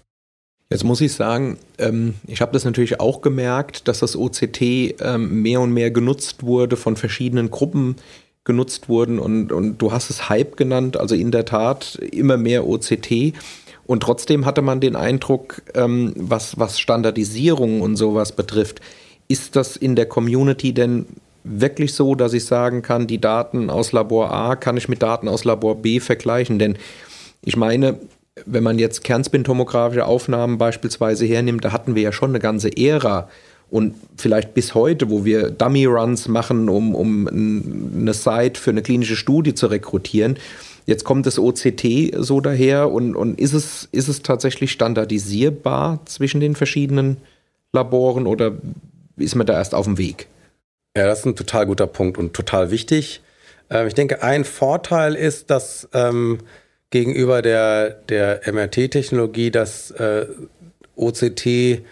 Jetzt 0.72 0.84
muss 0.84 1.02
ich 1.02 1.12
sagen, 1.12 1.58
ähm, 1.76 2.14
ich 2.26 2.40
habe 2.40 2.52
das 2.52 2.64
natürlich 2.64 2.98
auch 2.98 3.20
gemerkt, 3.20 3.88
dass 3.88 3.98
das 3.98 4.16
OCT 4.16 4.62
ähm, 4.62 5.42
mehr 5.42 5.60
und 5.60 5.70
mehr 5.72 5.90
genutzt 5.90 6.44
wurde, 6.44 6.78
von 6.78 6.96
verschiedenen 6.96 7.50
Gruppen 7.50 7.96
genutzt 8.44 8.88
wurden 8.88 9.18
und, 9.18 9.52
und 9.52 9.76
du 9.78 9.92
hast 9.92 10.08
es 10.08 10.30
Hype 10.30 10.56
genannt, 10.56 10.96
also 10.96 11.14
in 11.14 11.30
der 11.30 11.44
Tat 11.44 11.96
immer 12.10 12.38
mehr 12.38 12.66
OCT. 12.66 13.34
Und 13.84 14.02
trotzdem 14.02 14.46
hatte 14.46 14.62
man 14.62 14.80
den 14.80 14.96
Eindruck, 14.96 15.60
ähm, 15.74 16.14
was, 16.16 16.58
was 16.58 16.80
Standardisierung 16.80 17.82
und 17.82 17.96
sowas 17.96 18.32
betrifft, 18.32 18.80
ist 19.28 19.56
das 19.56 19.76
in 19.76 19.94
der 19.94 20.06
Community 20.06 20.72
denn 20.72 21.04
wirklich 21.44 21.92
so, 21.92 22.14
dass 22.14 22.32
ich 22.32 22.46
sagen 22.46 22.80
kann, 22.80 23.06
die 23.06 23.20
Daten 23.20 23.68
aus 23.68 23.92
Labor 23.92 24.32
A 24.32 24.56
kann 24.56 24.78
ich 24.78 24.88
mit 24.88 25.02
Daten 25.02 25.28
aus 25.28 25.44
Labor 25.44 25.74
B 25.74 26.00
vergleichen? 26.00 26.58
Denn 26.58 26.78
ich 27.44 27.56
meine, 27.56 27.98
wenn 28.46 28.62
man 28.62 28.78
jetzt 28.78 29.04
kernspintomografische 29.04 30.06
Aufnahmen 30.06 30.58
beispielsweise 30.58 31.26
hernimmt, 31.26 31.64
da 31.64 31.72
hatten 31.72 31.94
wir 31.94 32.02
ja 32.02 32.12
schon 32.12 32.30
eine 32.30 32.40
ganze 32.40 32.76
Ära 32.76 33.28
und 33.70 33.94
vielleicht 34.16 34.54
bis 34.54 34.74
heute, 34.74 35.10
wo 35.10 35.24
wir 35.24 35.50
Dummy-Runs 35.50 36.28
machen, 36.28 36.68
um, 36.68 36.94
um 36.94 37.26
eine 37.28 38.14
Site 38.14 38.60
für 38.60 38.70
eine 38.70 38.82
klinische 38.82 39.16
Studie 39.16 39.54
zu 39.54 39.66
rekrutieren. 39.66 40.38
Jetzt 40.84 41.04
kommt 41.04 41.26
das 41.26 41.38
OCT 41.38 42.12
so 42.18 42.40
daher 42.40 42.90
und, 42.90 43.14
und 43.14 43.38
ist, 43.38 43.52
es, 43.52 43.88
ist 43.92 44.08
es 44.08 44.22
tatsächlich 44.22 44.72
standardisierbar 44.72 46.00
zwischen 46.06 46.40
den 46.40 46.54
verschiedenen 46.56 47.18
Laboren 47.72 48.26
oder 48.26 48.52
ist 49.16 49.36
man 49.36 49.46
da 49.46 49.54
erst 49.54 49.74
auf 49.74 49.86
dem 49.86 49.96
Weg? 49.96 50.26
Ja, 50.96 51.06
das 51.06 51.20
ist 51.20 51.26
ein 51.26 51.36
total 51.36 51.66
guter 51.66 51.86
Punkt 51.86 52.18
und 52.18 52.34
total 52.34 52.70
wichtig. 52.70 53.22
Ähm, 53.70 53.86
ich 53.86 53.94
denke, 53.94 54.22
ein 54.22 54.44
Vorteil 54.44 55.14
ist, 55.14 55.50
dass 55.50 55.88
ähm, 55.94 56.40
gegenüber 56.92 57.42
der, 57.42 57.90
der 57.90 58.42
MRT-Technologie, 58.46 59.50
dass 59.50 59.90
äh, 59.90 60.26
OCT 60.94 61.82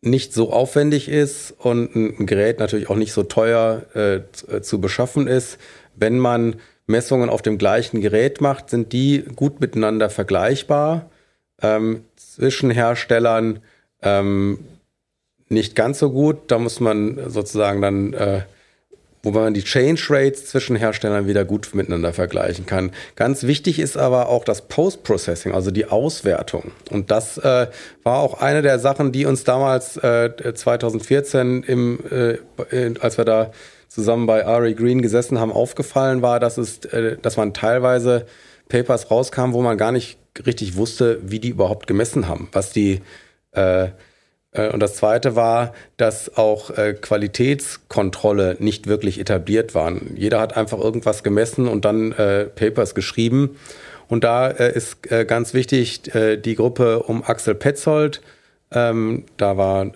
nicht 0.00 0.32
so 0.32 0.50
aufwendig 0.52 1.08
ist 1.10 1.52
und 1.58 1.94
ein 1.94 2.24
Gerät 2.24 2.58
natürlich 2.58 2.88
auch 2.88 2.96
nicht 2.96 3.12
so 3.12 3.24
teuer 3.24 3.82
äh, 3.94 4.60
zu 4.62 4.80
beschaffen 4.80 5.26
ist. 5.26 5.58
Wenn 5.94 6.18
man 6.18 6.56
Messungen 6.86 7.28
auf 7.28 7.42
dem 7.42 7.58
gleichen 7.58 8.00
Gerät 8.00 8.40
macht, 8.40 8.70
sind 8.70 8.94
die 8.94 9.24
gut 9.36 9.60
miteinander 9.60 10.08
vergleichbar. 10.08 11.10
Ähm, 11.60 12.04
zwischen 12.16 12.70
Herstellern 12.70 13.58
ähm, 14.00 14.60
nicht 15.48 15.74
ganz 15.74 15.98
so 15.98 16.10
gut. 16.10 16.38
Da 16.46 16.58
muss 16.58 16.80
man 16.80 17.28
sozusagen 17.28 17.82
dann 17.82 18.12
äh, 18.14 18.42
wo 19.22 19.30
man 19.30 19.54
die 19.54 19.62
Change 19.62 20.02
Rates 20.08 20.46
zwischen 20.46 20.76
Herstellern 20.76 21.26
wieder 21.26 21.44
gut 21.44 21.74
miteinander 21.74 22.12
vergleichen 22.12 22.66
kann. 22.66 22.90
Ganz 23.16 23.42
wichtig 23.44 23.78
ist 23.78 23.96
aber 23.96 24.28
auch 24.28 24.44
das 24.44 24.62
Post-Processing, 24.62 25.52
also 25.52 25.70
die 25.70 25.86
Auswertung. 25.86 26.72
Und 26.90 27.10
das 27.10 27.38
äh, 27.38 27.66
war 28.02 28.18
auch 28.18 28.40
eine 28.40 28.62
der 28.62 28.78
Sachen, 28.78 29.12
die 29.12 29.26
uns 29.26 29.44
damals 29.44 29.96
äh, 29.98 30.54
2014, 30.54 31.62
im, 31.64 31.98
äh, 32.10 32.94
als 33.00 33.18
wir 33.18 33.24
da 33.24 33.52
zusammen 33.88 34.26
bei 34.26 34.46
Ari 34.46 34.74
Green 34.74 35.02
gesessen 35.02 35.38
haben, 35.38 35.52
aufgefallen 35.52 36.22
war, 36.22 36.40
dass 36.40 36.56
es, 36.56 36.84
äh, 36.86 37.16
dass 37.20 37.36
man 37.36 37.52
teilweise 37.52 38.26
Papers 38.68 39.10
rauskam, 39.10 39.52
wo 39.52 39.60
man 39.60 39.76
gar 39.76 39.92
nicht 39.92 40.18
richtig 40.46 40.76
wusste, 40.76 41.18
wie 41.22 41.40
die 41.40 41.48
überhaupt 41.50 41.86
gemessen 41.86 42.28
haben, 42.28 42.48
was 42.52 42.72
die 42.72 43.00
äh, 43.52 43.88
und 44.52 44.80
das 44.80 44.96
Zweite 44.96 45.36
war, 45.36 45.74
dass 45.96 46.36
auch 46.36 46.70
äh, 46.70 46.94
Qualitätskontrolle 46.94 48.56
nicht 48.58 48.88
wirklich 48.88 49.20
etabliert 49.20 49.74
waren. 49.74 50.14
Jeder 50.16 50.40
hat 50.40 50.56
einfach 50.56 50.78
irgendwas 50.78 51.22
gemessen 51.22 51.68
und 51.68 51.84
dann 51.84 52.12
äh, 52.12 52.46
Papers 52.46 52.94
geschrieben. 52.94 53.56
Und 54.08 54.24
da 54.24 54.48
ist 54.48 55.02
ganz 55.28 55.54
wichtig 55.54 56.02
die 56.02 56.54
Gruppe 56.56 57.04
um 57.04 57.22
Axel 57.22 57.54
Petzold. 57.54 58.20
Ähm, 58.72 59.22
da 59.36 59.56
war, 59.56 59.92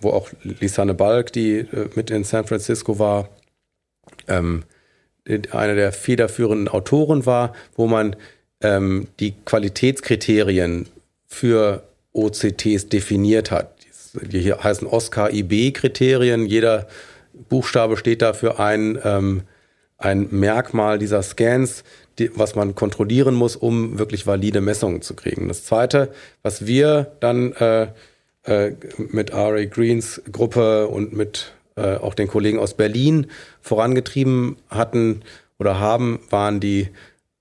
wo 0.00 0.08
auch 0.08 0.30
Lisanne 0.42 0.94
Balk, 0.94 1.34
die 1.34 1.66
mit 1.94 2.08
in 2.08 2.24
San 2.24 2.46
Francisco 2.46 2.98
war, 2.98 3.28
ähm, 4.26 4.64
eine 5.50 5.74
der 5.74 5.92
federführenden 5.92 6.68
Autoren 6.68 7.26
war, 7.26 7.52
wo 7.76 7.86
man 7.86 8.16
ähm, 8.62 9.08
die 9.20 9.34
Qualitätskriterien 9.44 10.88
für 11.26 11.82
OCTs 12.12 12.88
definiert 12.88 13.50
hat 13.50 13.77
die 14.12 14.40
hier 14.40 14.62
heißen 14.62 14.86
Oscar-IB-Kriterien. 14.86 16.46
Jeder 16.46 16.88
Buchstabe 17.48 17.96
steht 17.96 18.22
da 18.22 18.32
für 18.32 18.58
ein, 18.58 18.98
ähm, 19.04 19.42
ein 19.96 20.28
Merkmal 20.30 20.98
dieser 20.98 21.22
Scans, 21.22 21.84
die, 22.18 22.30
was 22.34 22.54
man 22.54 22.74
kontrollieren 22.74 23.34
muss, 23.34 23.56
um 23.56 23.98
wirklich 23.98 24.26
valide 24.26 24.60
Messungen 24.60 25.02
zu 25.02 25.14
kriegen. 25.14 25.48
Das 25.48 25.64
Zweite, 25.64 26.12
was 26.42 26.66
wir 26.66 27.12
dann 27.20 27.52
äh, 27.52 27.88
äh, 28.44 28.72
mit 28.96 29.30
R.A. 29.30 29.64
Greens 29.66 30.22
Gruppe 30.30 30.88
und 30.88 31.12
mit 31.12 31.52
äh, 31.76 31.96
auch 31.96 32.14
den 32.14 32.28
Kollegen 32.28 32.58
aus 32.58 32.74
Berlin 32.74 33.28
vorangetrieben 33.60 34.56
hatten 34.68 35.22
oder 35.58 35.78
haben, 35.78 36.20
waren 36.30 36.60
die 36.60 36.88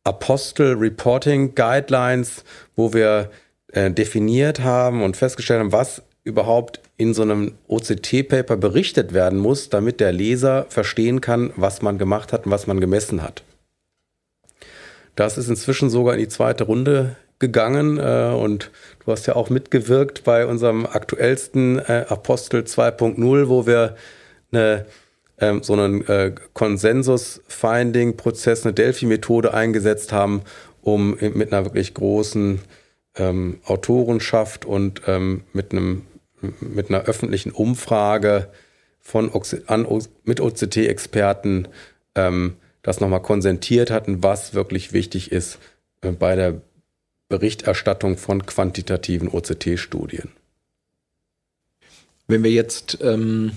Apostel 0.03 0.75
Reporting 0.75 1.55
Guidelines, 1.55 2.43
wo 2.75 2.93
wir 2.93 3.31
äh, 3.73 3.91
definiert 3.91 4.61
haben 4.61 5.03
und 5.03 5.17
festgestellt 5.17 5.59
haben, 5.59 5.71
was 5.71 6.01
überhaupt 6.27 6.81
in 6.97 7.13
so 7.13 7.21
einem 7.21 7.53
OCT-Paper 7.67 8.57
berichtet 8.57 9.13
werden 9.13 9.39
muss, 9.39 9.69
damit 9.69 10.01
der 10.01 10.11
Leser 10.11 10.65
verstehen 10.69 11.21
kann, 11.21 11.53
was 11.55 11.81
man 11.81 11.97
gemacht 11.97 12.33
hat 12.33 12.45
und 12.45 12.51
was 12.51 12.67
man 12.67 12.81
gemessen 12.81 13.23
hat. 13.23 13.43
Das 15.15 15.37
ist 15.37 15.47
inzwischen 15.49 15.89
sogar 15.89 16.13
in 16.13 16.19
die 16.19 16.27
zweite 16.27 16.65
Runde 16.65 17.15
gegangen 17.39 17.97
äh, 17.97 18.33
und 18.35 18.69
du 19.05 19.11
hast 19.11 19.25
ja 19.25 19.35
auch 19.35 19.49
mitgewirkt 19.49 20.23
bei 20.23 20.45
unserem 20.45 20.85
aktuellsten 20.85 21.79
äh, 21.79 22.05
Apostel 22.09 22.61
2.0, 22.61 23.47
wo 23.47 23.65
wir 23.65 23.95
eine, 24.51 24.85
ähm, 25.39 25.63
so 25.63 25.73
einen 25.73 26.05
äh, 26.07 26.35
Konsensus-Finding-Prozess, 26.53 28.65
eine 28.65 28.73
Delphi-Methode 28.73 29.53
eingesetzt 29.53 30.11
haben, 30.11 30.41
um 30.81 31.17
mit 31.19 31.53
einer 31.53 31.63
wirklich 31.65 31.93
großen 31.93 32.59
ähm, 33.17 33.59
Autorenschaft 33.65 34.65
und 34.65 35.03
ähm, 35.07 35.43
mit 35.53 35.71
einem 35.71 36.03
mit 36.59 36.89
einer 36.89 37.03
öffentlichen 37.03 37.51
Umfrage 37.51 38.49
von 38.99 39.31
an, 39.67 39.87
mit 40.23 40.41
OCT-Experten 40.41 41.67
ähm, 42.15 42.57
das 42.81 42.99
nochmal 42.99 43.21
konsentiert 43.21 43.91
hatten, 43.91 44.23
was 44.23 44.53
wirklich 44.53 44.93
wichtig 44.93 45.31
ist 45.31 45.59
äh, 46.01 46.11
bei 46.11 46.35
der 46.35 46.61
Berichterstattung 47.29 48.17
von 48.17 48.45
quantitativen 48.45 49.27
OCT-Studien. 49.27 50.29
Wenn 52.27 52.43
wir 52.43 52.51
jetzt 52.51 52.99
ähm, 53.01 53.53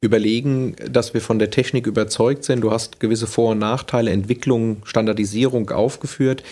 überlegen, 0.00 0.76
dass 0.90 1.14
wir 1.14 1.20
von 1.20 1.38
der 1.38 1.50
Technik 1.50 1.86
überzeugt 1.86 2.44
sind, 2.44 2.60
du 2.60 2.70
hast 2.70 3.00
gewisse 3.00 3.26
Vor- 3.26 3.52
und 3.52 3.58
Nachteile, 3.58 4.10
Entwicklung, 4.10 4.82
Standardisierung 4.84 5.70
aufgeführt. 5.70 6.42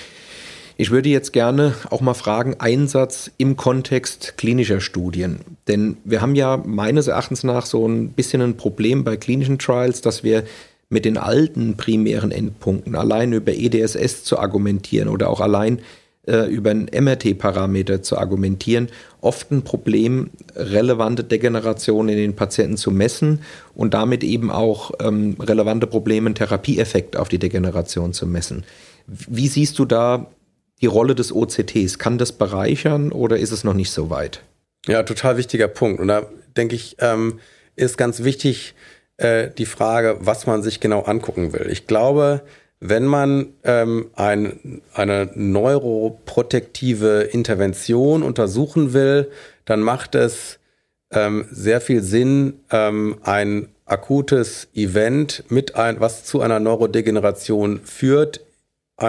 Ich 0.81 0.91
würde 0.91 1.11
jetzt 1.11 1.35
gerne 1.35 1.75
auch 1.91 2.01
mal 2.01 2.15
fragen, 2.15 2.57
Einsatz 2.59 3.31
im 3.37 3.59
Kontext 3.59 4.39
klinischer 4.39 4.81
Studien. 4.81 5.41
Denn 5.69 5.99
wir 6.05 6.23
haben 6.23 6.35
ja 6.35 6.57
meines 6.57 7.07
Erachtens 7.07 7.45
nach 7.45 7.67
so 7.67 7.87
ein 7.87 8.13
bisschen 8.13 8.41
ein 8.41 8.57
Problem 8.57 9.05
bei 9.05 9.19
klinischen 9.19 9.59
Trials, 9.59 10.01
dass 10.01 10.25
wir 10.25 10.45
mit 10.89 11.05
den 11.05 11.19
alten 11.19 11.77
primären 11.77 12.33
Endpunkten 12.33 12.95
allein 12.95 13.35
über 13.35 13.53
EDSS 13.53 14.25
zu 14.25 14.39
argumentieren 14.39 15.11
oder 15.11 15.29
auch 15.29 15.43
allein 15.43 15.81
äh, 16.27 16.51
über 16.51 16.71
einen 16.71 16.87
MRT-Parameter 16.87 18.01
zu 18.01 18.17
argumentieren, 18.17 18.89
oft 19.21 19.51
ein 19.51 19.61
Problem, 19.61 20.31
relevante 20.57 21.25
Degeneration 21.25 22.09
in 22.09 22.17
den 22.17 22.37
Patienten 22.37 22.79
zu 22.79 22.91
messen 22.91 23.41
und 23.75 23.93
damit 23.93 24.25
eben 24.25 24.51
auch 24.51 24.93
ähm, 24.99 25.37
relevante 25.41 25.87
Probleme, 25.87 26.29
einen 26.29 26.37
Therapieeffekt 26.37 27.19
auf 27.19 27.29
die 27.29 27.39
Degeneration 27.39 28.15
zu 28.15 28.27
messen. 28.27 28.65
Wie 29.07 29.49
siehst 29.49 29.79
du 29.79 29.85
da 29.85 30.27
die 30.81 30.87
Rolle 30.87 31.15
des 31.15 31.33
OCTs? 31.33 31.99
Kann 31.99 32.19
das 32.19 32.33
bereichern 32.33 33.13
oder 33.13 33.39
ist 33.39 33.53
es 33.53 33.65
noch 33.65 33.75
nicht 33.75 33.91
so 33.91 34.11
weit? 34.11 34.43
Ja, 34.87 35.03
total 35.03 35.37
wichtiger 35.37 35.69
Punkt. 35.69 36.01
Und 36.01 36.09
da 36.09 36.27
denke 36.57 36.75
ich, 36.75 36.97
ähm, 37.01 37.39
ist 37.77 37.99
ganz 37.99 38.23
wichtig 38.23 38.75
äh, 39.17 39.51
die 39.57 39.67
Frage, 39.67 40.19
was 40.21 40.47
man 40.47 40.63
sich 40.63 40.81
genau 40.81 41.03
angucken 41.03 41.53
will. 41.53 41.69
Ich 41.71 41.87
glaube, 41.87 42.43
wenn 42.81 43.05
man 43.05 43.49
ähm, 43.63 44.11
ein, 44.15 44.81
eine 44.95 45.31
neuroprotektive 45.35 47.29
Intervention 47.31 48.23
untersuchen 48.23 48.95
will, 48.95 49.31
dann 49.67 49.81
macht 49.81 50.15
es 50.15 50.59
ähm, 51.11 51.47
sehr 51.51 51.81
viel 51.81 52.03
Sinn, 52.03 52.61
ähm, 52.71 53.19
ein 53.23 53.69
akutes 53.85 54.69
Event 54.75 55.45
mit 55.49 55.75
ein, 55.75 56.01
was 56.01 56.25
zu 56.25 56.41
einer 56.41 56.61
Neurodegeneration 56.61 57.81
führt, 57.85 58.41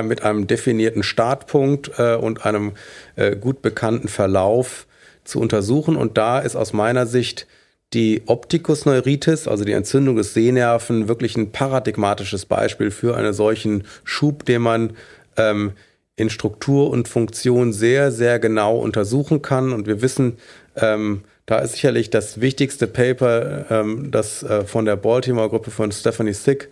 mit 0.03 0.23
einem 0.23 0.47
definierten 0.47 1.03
Startpunkt 1.03 1.91
äh, 1.97 2.15
und 2.15 2.45
einem 2.45 2.73
äh, 3.15 3.35
gut 3.35 3.61
bekannten 3.61 4.07
Verlauf 4.07 4.87
zu 5.23 5.39
untersuchen. 5.39 5.95
Und 5.95 6.17
da 6.17 6.39
ist 6.39 6.55
aus 6.55 6.73
meiner 6.73 7.05
Sicht 7.05 7.47
die 7.93 8.23
Optikusneuritis, 8.25 9.47
also 9.47 9.65
die 9.65 9.73
Entzündung 9.73 10.15
des 10.15 10.33
Sehnerven, 10.33 11.07
wirklich 11.07 11.35
ein 11.35 11.51
paradigmatisches 11.51 12.45
Beispiel 12.45 12.89
für 12.89 13.17
einen 13.17 13.33
solchen 13.33 13.83
Schub, 14.03 14.45
den 14.45 14.61
man 14.61 14.93
ähm, 15.35 15.73
in 16.15 16.29
Struktur 16.29 16.89
und 16.89 17.07
Funktion 17.07 17.73
sehr, 17.73 18.11
sehr 18.11 18.39
genau 18.39 18.77
untersuchen 18.77 19.41
kann. 19.41 19.73
Und 19.73 19.87
wir 19.87 20.01
wissen, 20.01 20.37
ähm, 20.75 21.23
da 21.45 21.59
ist 21.59 21.73
sicherlich 21.73 22.09
das 22.09 22.39
wichtigste 22.39 22.87
Paper, 22.87 23.65
ähm, 23.69 24.11
das 24.11 24.43
äh, 24.43 24.63
von 24.63 24.85
der 24.85 24.95
Baltimore-Gruppe 24.95 25.71
von 25.71 25.91
Stephanie 25.91 26.33
Sick, 26.33 26.69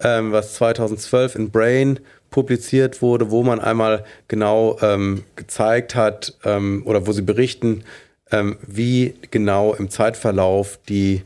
ähm, 0.00 0.32
was 0.32 0.54
2012 0.54 1.34
in 1.34 1.50
Brain 1.50 2.00
publiziert 2.30 3.02
wurde, 3.02 3.30
wo 3.30 3.42
man 3.42 3.60
einmal 3.60 4.04
genau 4.28 4.78
ähm, 4.82 5.24
gezeigt 5.36 5.94
hat 5.94 6.34
ähm, 6.44 6.82
oder 6.84 7.06
wo 7.06 7.12
sie 7.12 7.22
berichten, 7.22 7.84
ähm, 8.30 8.56
wie 8.66 9.14
genau 9.30 9.74
im 9.74 9.90
Zeitverlauf 9.90 10.78
die 10.88 11.22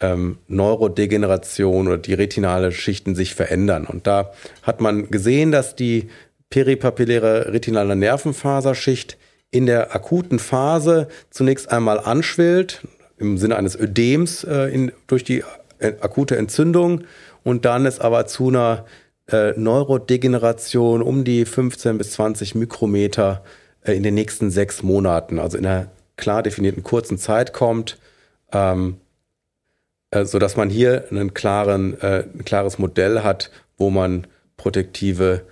ähm, 0.00 0.38
Neurodegeneration 0.48 1.88
oder 1.88 1.98
die 1.98 2.14
retinale 2.14 2.72
Schichten 2.72 3.14
sich 3.14 3.34
verändern. 3.34 3.86
Und 3.86 4.06
da 4.06 4.32
hat 4.62 4.80
man 4.80 5.10
gesehen, 5.10 5.52
dass 5.52 5.74
die 5.76 6.08
peripapilläre 6.50 7.52
retinale 7.52 7.96
Nervenfaserschicht 7.96 9.16
in 9.50 9.66
der 9.66 9.94
akuten 9.94 10.38
Phase 10.38 11.08
zunächst 11.30 11.70
einmal 11.70 11.98
anschwillt, 12.00 12.86
im 13.18 13.38
Sinne 13.38 13.56
eines 13.56 13.78
Ödems 13.78 14.44
äh, 14.44 14.66
in, 14.72 14.92
durch 15.06 15.24
die 15.24 15.44
äh, 15.78 15.92
akute 16.00 16.36
Entzündung 16.36 17.04
und 17.44 17.64
dann 17.64 17.86
ist 17.86 18.00
aber 18.00 18.26
zu 18.26 18.48
einer 18.48 18.84
äh, 19.28 19.52
Neurodegeneration 19.56 21.02
um 21.02 21.24
die 21.24 21.44
15 21.44 21.98
bis 21.98 22.12
20 22.12 22.54
Mikrometer 22.54 23.42
äh, 23.82 23.92
in 23.92 24.02
den 24.02 24.14
nächsten 24.14 24.50
sechs 24.50 24.82
Monaten, 24.82 25.38
also 25.38 25.58
in 25.58 25.66
einer 25.66 25.88
klar 26.16 26.42
definierten 26.42 26.82
kurzen 26.82 27.18
Zeit 27.18 27.52
kommt, 27.52 27.98
ähm, 28.52 28.98
äh, 30.10 30.24
so 30.24 30.38
dass 30.38 30.56
man 30.56 30.70
hier 30.70 31.06
einen 31.10 31.34
klaren, 31.34 32.00
äh, 32.00 32.24
ein 32.34 32.44
klares 32.44 32.78
Modell 32.78 33.22
hat, 33.22 33.50
wo 33.76 33.90
man 33.90 34.26
protektive 34.56 35.42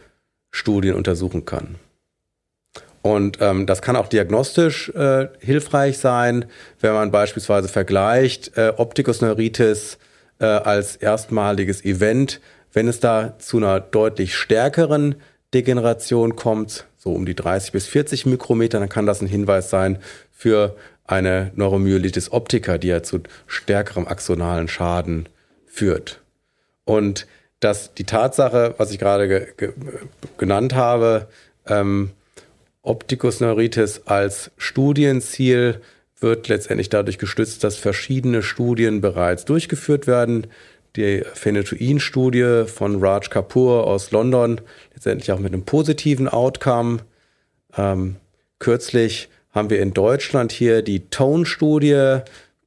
Studien 0.50 0.94
untersuchen 0.94 1.44
kann. 1.44 1.76
Und 3.02 3.38
ähm, 3.40 3.66
das 3.66 3.80
kann 3.80 3.96
auch 3.96 4.09
diagnostisch 4.09 4.90
äh, 4.90 5.28
hilfreich 5.40 5.98
sein, 5.98 6.44
wenn 6.80 6.92
man 6.92 7.11
beispielsweise 7.11 7.68
vergleicht 7.68 8.56
äh, 8.59 8.72
Optikusneuritis 8.76 9.98
äh, 10.38 10.44
als 10.44 10.96
erstmaliges 10.96 11.85
Event. 11.85 12.40
Wenn 12.72 12.88
es 12.88 13.00
da 13.00 13.38
zu 13.38 13.56
einer 13.56 13.80
deutlich 13.80 14.35
stärkeren 14.35 15.16
Degeneration 15.54 16.37
kommt, 16.37 16.87
so 16.96 17.12
um 17.12 17.26
die 17.26 17.35
30 17.35 17.72
bis 17.72 17.87
40 17.87 18.26
Mikrometer, 18.26 18.78
dann 18.78 18.88
kann 18.88 19.06
das 19.06 19.20
ein 19.20 19.26
Hinweis 19.26 19.70
sein 19.70 19.98
für 20.30 20.76
eine 21.04 21.50
Neuromyelitis 21.56 22.30
optica, 22.30 22.78
die 22.78 22.88
ja 22.88 23.02
zu 23.02 23.20
stärkerem 23.46 24.06
axonalen 24.06 24.68
Schaden 24.68 25.28
führt. 25.66 26.20
Und 26.85 27.26
dass 27.59 27.94
die 27.94 28.04
Tatsache, 28.04 28.74
was 28.78 28.90
ich 28.90 28.98
gerade 28.98 29.28
ge 29.28 29.46
ge 29.56 29.72
genannt 30.38 30.74
habe, 30.74 31.28
ähm, 31.66 32.11
Optikusneuritis 32.83 34.06
als 34.06 34.50
Studienziel 34.56 35.80
wird 36.18 36.48
letztendlich 36.48 36.88
dadurch 36.88 37.18
gestützt, 37.18 37.64
dass 37.64 37.76
verschiedene 37.76 38.42
Studien 38.42 39.00
bereits 39.00 39.44
durchgeführt 39.44 40.06
werden. 40.06 40.46
Die 40.96 41.22
Phenetoin-Studie 41.35 42.64
von 42.66 43.03
Raj 43.03 43.29
Kapoor 43.31 43.87
aus 43.87 44.11
London, 44.11 44.61
letztendlich 44.94 45.31
auch 45.33 45.38
mit 45.38 45.53
einem 45.53 45.64
positiven 45.64 46.29
Outcome. 46.29 47.00
Ähm, 47.76 48.16
kürzlich 48.59 49.29
haben 49.53 49.70
wir 49.70 49.81
in 49.81 49.94
Deutschland 49.94 50.53
hier 50.53 50.83
die 50.83 51.09
Tone-Studie, 51.09 52.20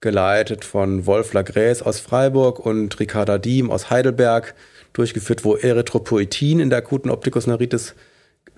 geleitet 0.03 0.65
von 0.65 1.05
Wolf 1.05 1.33
Lagräs 1.33 1.81
aus 1.81 2.01
Freiburg 2.01 2.59
und 2.59 2.99
Ricarda 2.99 3.37
Diem 3.37 3.71
aus 3.71 3.89
Heidelberg, 3.89 4.53
durchgeführt, 4.91 5.45
wo 5.45 5.55
Erythropoetin 5.55 6.59
in 6.59 6.69
der 6.69 6.79
akuten 6.79 7.09
Optikusneuritis 7.09 7.95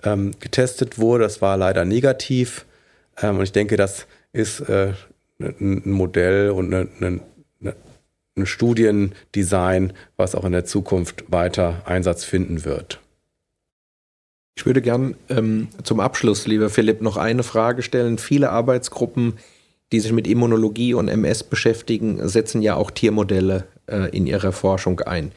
ähm, 0.02 0.32
getestet 0.40 0.98
wurde. 0.98 1.24
Das 1.24 1.40
war 1.40 1.56
leider 1.56 1.84
negativ. 1.84 2.66
Ähm, 3.22 3.38
und 3.38 3.44
ich 3.44 3.52
denke, 3.52 3.76
das 3.76 4.06
ist 4.32 4.60
äh, 4.60 4.92
ein 5.38 5.90
Modell 5.90 6.50
und 6.50 6.74
eine, 6.74 6.88
eine, 7.00 7.20
ein 8.36 8.46
Studiendesign, 8.46 9.92
was 10.16 10.34
auch 10.34 10.44
in 10.44 10.52
der 10.52 10.64
Zukunft 10.64 11.24
weiter 11.28 11.82
Einsatz 11.86 12.24
finden 12.24 12.64
wird. 12.64 13.00
Ich 14.58 14.64
würde 14.64 14.80
gern 14.80 15.16
ähm, 15.28 15.68
zum 15.82 16.00
Abschluss, 16.00 16.46
lieber 16.46 16.70
Philipp, 16.70 17.02
noch 17.02 17.16
eine 17.16 17.42
Frage 17.42 17.82
stellen. 17.82 18.18
Viele 18.18 18.50
Arbeitsgruppen, 18.50 19.34
die 19.92 20.00
sich 20.00 20.12
mit 20.12 20.26
Immunologie 20.26 20.94
und 20.94 21.08
MS 21.08 21.44
beschäftigen, 21.44 22.26
setzen 22.28 22.62
ja 22.62 22.74
auch 22.74 22.90
Tiermodelle 22.90 23.66
äh, 23.86 24.08
in 24.16 24.26
ihrer 24.26 24.52
Forschung 24.52 25.00
ein. 25.00 25.32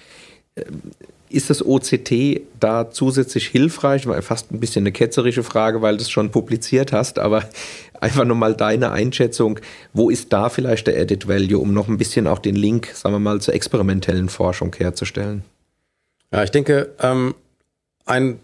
Ähm, 0.56 0.82
ist 1.30 1.50
das 1.50 1.66
OCT 1.66 2.42
da 2.60 2.90
zusätzlich 2.92 3.48
hilfreich? 3.48 4.08
War 4.08 4.22
fast 4.22 4.52
ein 4.52 4.60
bisschen 4.60 4.84
eine 4.84 4.92
ketzerische 4.92 5.44
Frage, 5.44 5.82
weil 5.82 5.98
du 5.98 6.02
es 6.02 6.10
schon 6.10 6.32
publiziert 6.32 6.92
hast, 6.92 7.20
aber 7.20 7.44
einfach 8.02 8.26
nochmal 8.26 8.56
deine 8.56 8.92
Einschätzung. 8.92 9.60
Wo 9.94 10.10
ist 10.10 10.34
da 10.34 10.50
vielleicht 10.50 10.88
der 10.88 11.00
Edit 11.00 11.28
Value, 11.28 11.60
um 11.60 11.74
noch 11.74 11.88
ein 11.88 11.98
bisschen 11.98 12.28
auch 12.28 12.40
den 12.40 12.56
Link, 12.56 12.88
sagen 12.94 13.16
wir 13.16 13.20
mal, 13.20 13.42
zur 13.42 13.54
experimentellen 13.54 14.30
Forschung 14.30 14.76
herzustellen? 14.76 15.44
Ja, 16.32 16.44
ich 16.44 16.52
denke, 16.52 16.90
ähm, 17.00 17.36
ein 18.06 18.40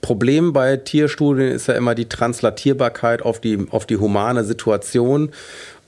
Problem 0.00 0.52
bei 0.52 0.76
Tierstudien 0.76 1.50
ist 1.50 1.68
ja 1.68 1.74
immer 1.74 1.94
die 1.94 2.08
Translatierbarkeit 2.08 3.22
auf 3.22 3.40
die, 3.40 3.66
auf 3.70 3.86
die 3.86 3.96
humane 3.96 4.44
Situation. 4.44 5.30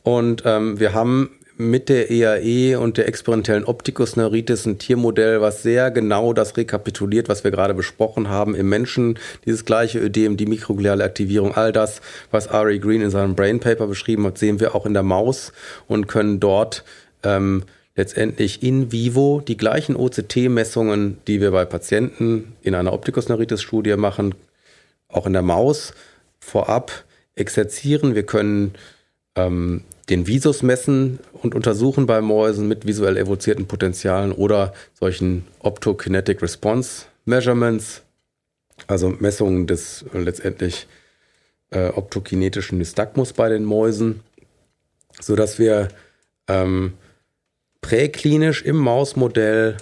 Und 0.03 0.43
ähm, 0.45 0.81
wir 0.81 0.93
haben 0.95 1.31
mit 1.61 1.91
der 1.91 2.11
EAE 2.11 2.73
e 2.73 2.75
und 2.75 2.97
der 2.97 3.07
experimentellen 3.07 3.65
Optikusneuritis 3.65 4.65
ein 4.65 4.79
Tiermodell, 4.79 5.43
was 5.43 5.63
sehr 5.63 5.91
genau 5.91 6.33
das 6.33 6.57
rekapituliert, 6.57 7.29
was 7.29 7.45
wir 7.45 7.51
gerade 7.51 7.75
besprochen 7.75 8.29
haben 8.29 8.55
im 8.55 8.69
Menschen. 8.69 9.19
Dieses 9.45 9.67
gleiche 9.67 9.99
Ödem, 9.99 10.39
die 10.39 10.47
mikrogliale 10.47 11.05
Aktivierung, 11.05 11.55
all 11.55 11.71
das, 11.71 12.01
was 12.31 12.49
Ari 12.49 12.79
Green 12.79 13.03
in 13.03 13.11
seinem 13.11 13.35
Brain 13.35 13.61
Paper 13.61 13.87
beschrieben 13.87 14.25
hat, 14.25 14.39
sehen 14.39 14.59
wir 14.59 14.75
auch 14.75 14.87
in 14.87 14.95
der 14.95 15.03
Maus 15.03 15.53
und 15.87 16.09
können 16.09 16.41
dort 16.41 16.83
ähm, 17.23 17.65
letztendlich 17.95 18.63
in 18.63 18.91
vivo 18.91 19.43
die 19.47 19.59
gleichen 19.59 19.97
OCT-Messungen, 19.97 21.19
die 21.27 21.43
wir 21.43 21.51
bei 21.51 21.67
Patienten 21.67 22.57
in 22.63 22.75
einer 22.75 22.95
Optikusneuritis-Studie 22.95 23.97
machen, 23.97 24.35
auch 25.09 25.27
in 25.27 25.35
der 25.35 25.43
Maus 25.43 25.93
vorab 26.39 27.05
exerzieren. 27.35 28.15
Wir 28.15 28.25
können 28.25 28.73
ähm, 29.37 29.85
den 30.11 30.27
Visus 30.27 30.63
messen 30.63 31.21
und 31.33 31.55
untersuchen 31.55 32.07
bei 32.07 32.21
Mäusen 32.21 32.67
mit 32.67 32.87
visuell 32.87 33.17
evozierten 33.17 33.67
Potenzialen 33.67 34.33
oder 34.33 34.75
solchen 34.99 35.47
Optokinetic 35.61 36.43
Response 36.43 37.07
Measurements, 37.25 38.03
also 38.89 39.11
Messungen 39.11 39.67
des 39.67 40.05
äh, 40.13 40.19
letztendlich 40.19 40.89
äh, 41.71 41.89
optokinetischen 41.89 42.79
Nystagmus 42.79 43.33
bei 43.33 43.49
den 43.49 43.65
Mäusen, 43.65 44.21
sodass 45.21 45.59
wir 45.59 45.89
ähm, 46.49 46.95
präklinisch 47.81 48.63
im 48.63 48.77
Mausmodell 48.77 49.77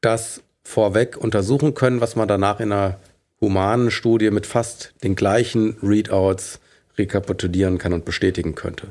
das 0.00 0.42
vorweg 0.64 1.16
untersuchen 1.16 1.74
können, 1.74 2.00
was 2.00 2.16
man 2.16 2.28
danach 2.28 2.60
in 2.60 2.72
einer 2.72 2.98
humanen 3.40 3.90
Studie 3.90 4.30
mit 4.30 4.46
fast 4.46 4.94
den 5.02 5.16
gleichen 5.16 5.76
Readouts 5.82 6.60
rekapitulieren 6.96 7.78
kann 7.78 7.92
und 7.92 8.04
bestätigen 8.04 8.54
könnte. 8.54 8.88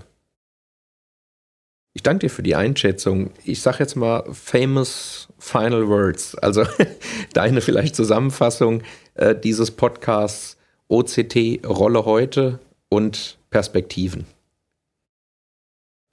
Ich 1.94 2.04
danke 2.04 2.28
dir 2.28 2.30
für 2.30 2.44
die 2.44 2.56
Einschätzung. 2.56 3.32
Ich 3.44 3.62
sage 3.62 3.80
jetzt 3.80 3.96
mal 3.96 4.24
famous 4.32 5.28
final 5.38 5.88
words, 5.90 6.36
also 6.36 6.64
deine 7.34 7.62
vielleicht 7.62 7.96
Zusammenfassung 7.96 8.84
äh, 9.16 9.36
dieses 9.36 9.72
Podcasts 9.72 10.58
OCT 10.88 11.66
Rolle 11.66 12.06
heute 12.06 12.60
und 12.90 13.38
Perspektiven. 13.50 14.26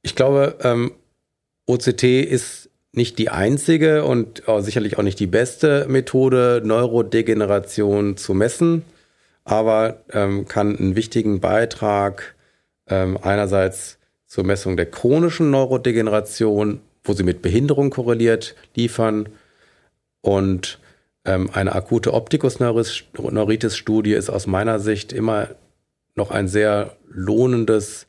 Ich 0.02 0.16
glaube, 0.16 0.58
ähm, 0.62 0.92
OCT 1.66 2.02
ist 2.02 2.70
nicht 2.92 3.18
die 3.18 3.28
einzige 3.28 4.04
und 4.04 4.48
auch 4.48 4.60
sicherlich 4.60 4.98
auch 4.98 5.02
nicht 5.02 5.20
die 5.20 5.26
beste 5.26 5.86
Methode, 5.88 6.62
Neurodegeneration 6.64 8.16
zu 8.16 8.34
messen, 8.34 8.84
aber 9.44 10.02
ähm, 10.10 10.48
kann 10.48 10.76
einen 10.76 10.96
wichtigen 10.96 11.40
Beitrag 11.40 12.34
ähm, 12.88 13.18
einerseits 13.20 13.97
zur 14.28 14.44
Messung 14.44 14.76
der 14.76 14.86
chronischen 14.86 15.50
Neurodegeneration, 15.50 16.80
wo 17.02 17.14
sie 17.14 17.24
mit 17.24 17.42
Behinderung 17.42 17.90
korreliert, 17.90 18.54
liefern. 18.76 19.30
Und 20.20 20.78
ähm, 21.24 21.50
eine 21.52 21.74
akute 21.74 22.12
Optikus-Neuritis-Studie 22.14 24.12
ist 24.12 24.30
aus 24.30 24.46
meiner 24.46 24.78
Sicht 24.78 25.12
immer 25.12 25.48
noch 26.14 26.30
ein 26.30 26.46
sehr 26.46 26.96
lohnendes 27.08 28.06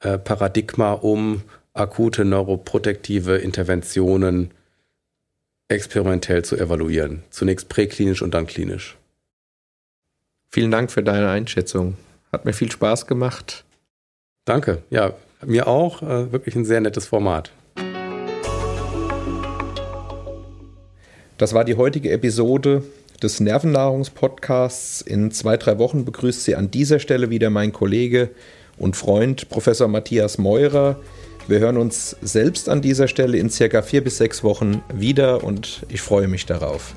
äh, 0.00 0.18
Paradigma, 0.18 0.92
um 0.92 1.42
akute 1.72 2.24
neuroprotektive 2.24 3.36
Interventionen 3.36 4.50
experimentell 5.68 6.44
zu 6.44 6.56
evaluieren. 6.56 7.22
Zunächst 7.30 7.68
präklinisch 7.68 8.22
und 8.22 8.34
dann 8.34 8.48
klinisch. 8.48 8.98
Vielen 10.48 10.72
Dank 10.72 10.90
für 10.90 11.04
deine 11.04 11.30
Einschätzung. 11.30 11.96
Hat 12.32 12.44
mir 12.44 12.52
viel 12.52 12.72
Spaß 12.72 13.06
gemacht. 13.06 13.64
Danke. 14.44 14.82
Ja, 14.90 15.14
mir 15.44 15.66
auch. 15.66 16.02
Äh, 16.02 16.32
wirklich 16.32 16.56
ein 16.56 16.64
sehr 16.64 16.80
nettes 16.80 17.06
Format. 17.06 17.52
Das 21.38 21.54
war 21.54 21.64
die 21.64 21.76
heutige 21.76 22.10
Episode 22.10 22.82
des 23.22 23.40
Nervennahrungspodcasts. 23.40 25.00
In 25.00 25.30
zwei, 25.30 25.56
drei 25.56 25.78
Wochen 25.78 26.04
begrüßt 26.04 26.44
Sie 26.44 26.54
an 26.54 26.70
dieser 26.70 26.98
Stelle 26.98 27.30
wieder 27.30 27.50
mein 27.50 27.72
Kollege 27.72 28.30
und 28.76 28.96
Freund 28.96 29.48
Professor 29.48 29.88
Matthias 29.88 30.38
Meurer. 30.38 30.96
Wir 31.48 31.60
hören 31.60 31.78
uns 31.78 32.16
selbst 32.22 32.68
an 32.68 32.82
dieser 32.82 33.08
Stelle 33.08 33.38
in 33.38 33.50
circa 33.50 33.82
vier 33.82 34.04
bis 34.04 34.18
sechs 34.18 34.44
Wochen 34.44 34.82
wieder 34.92 35.42
und 35.42 35.84
ich 35.88 36.00
freue 36.00 36.28
mich 36.28 36.46
darauf. 36.46 36.94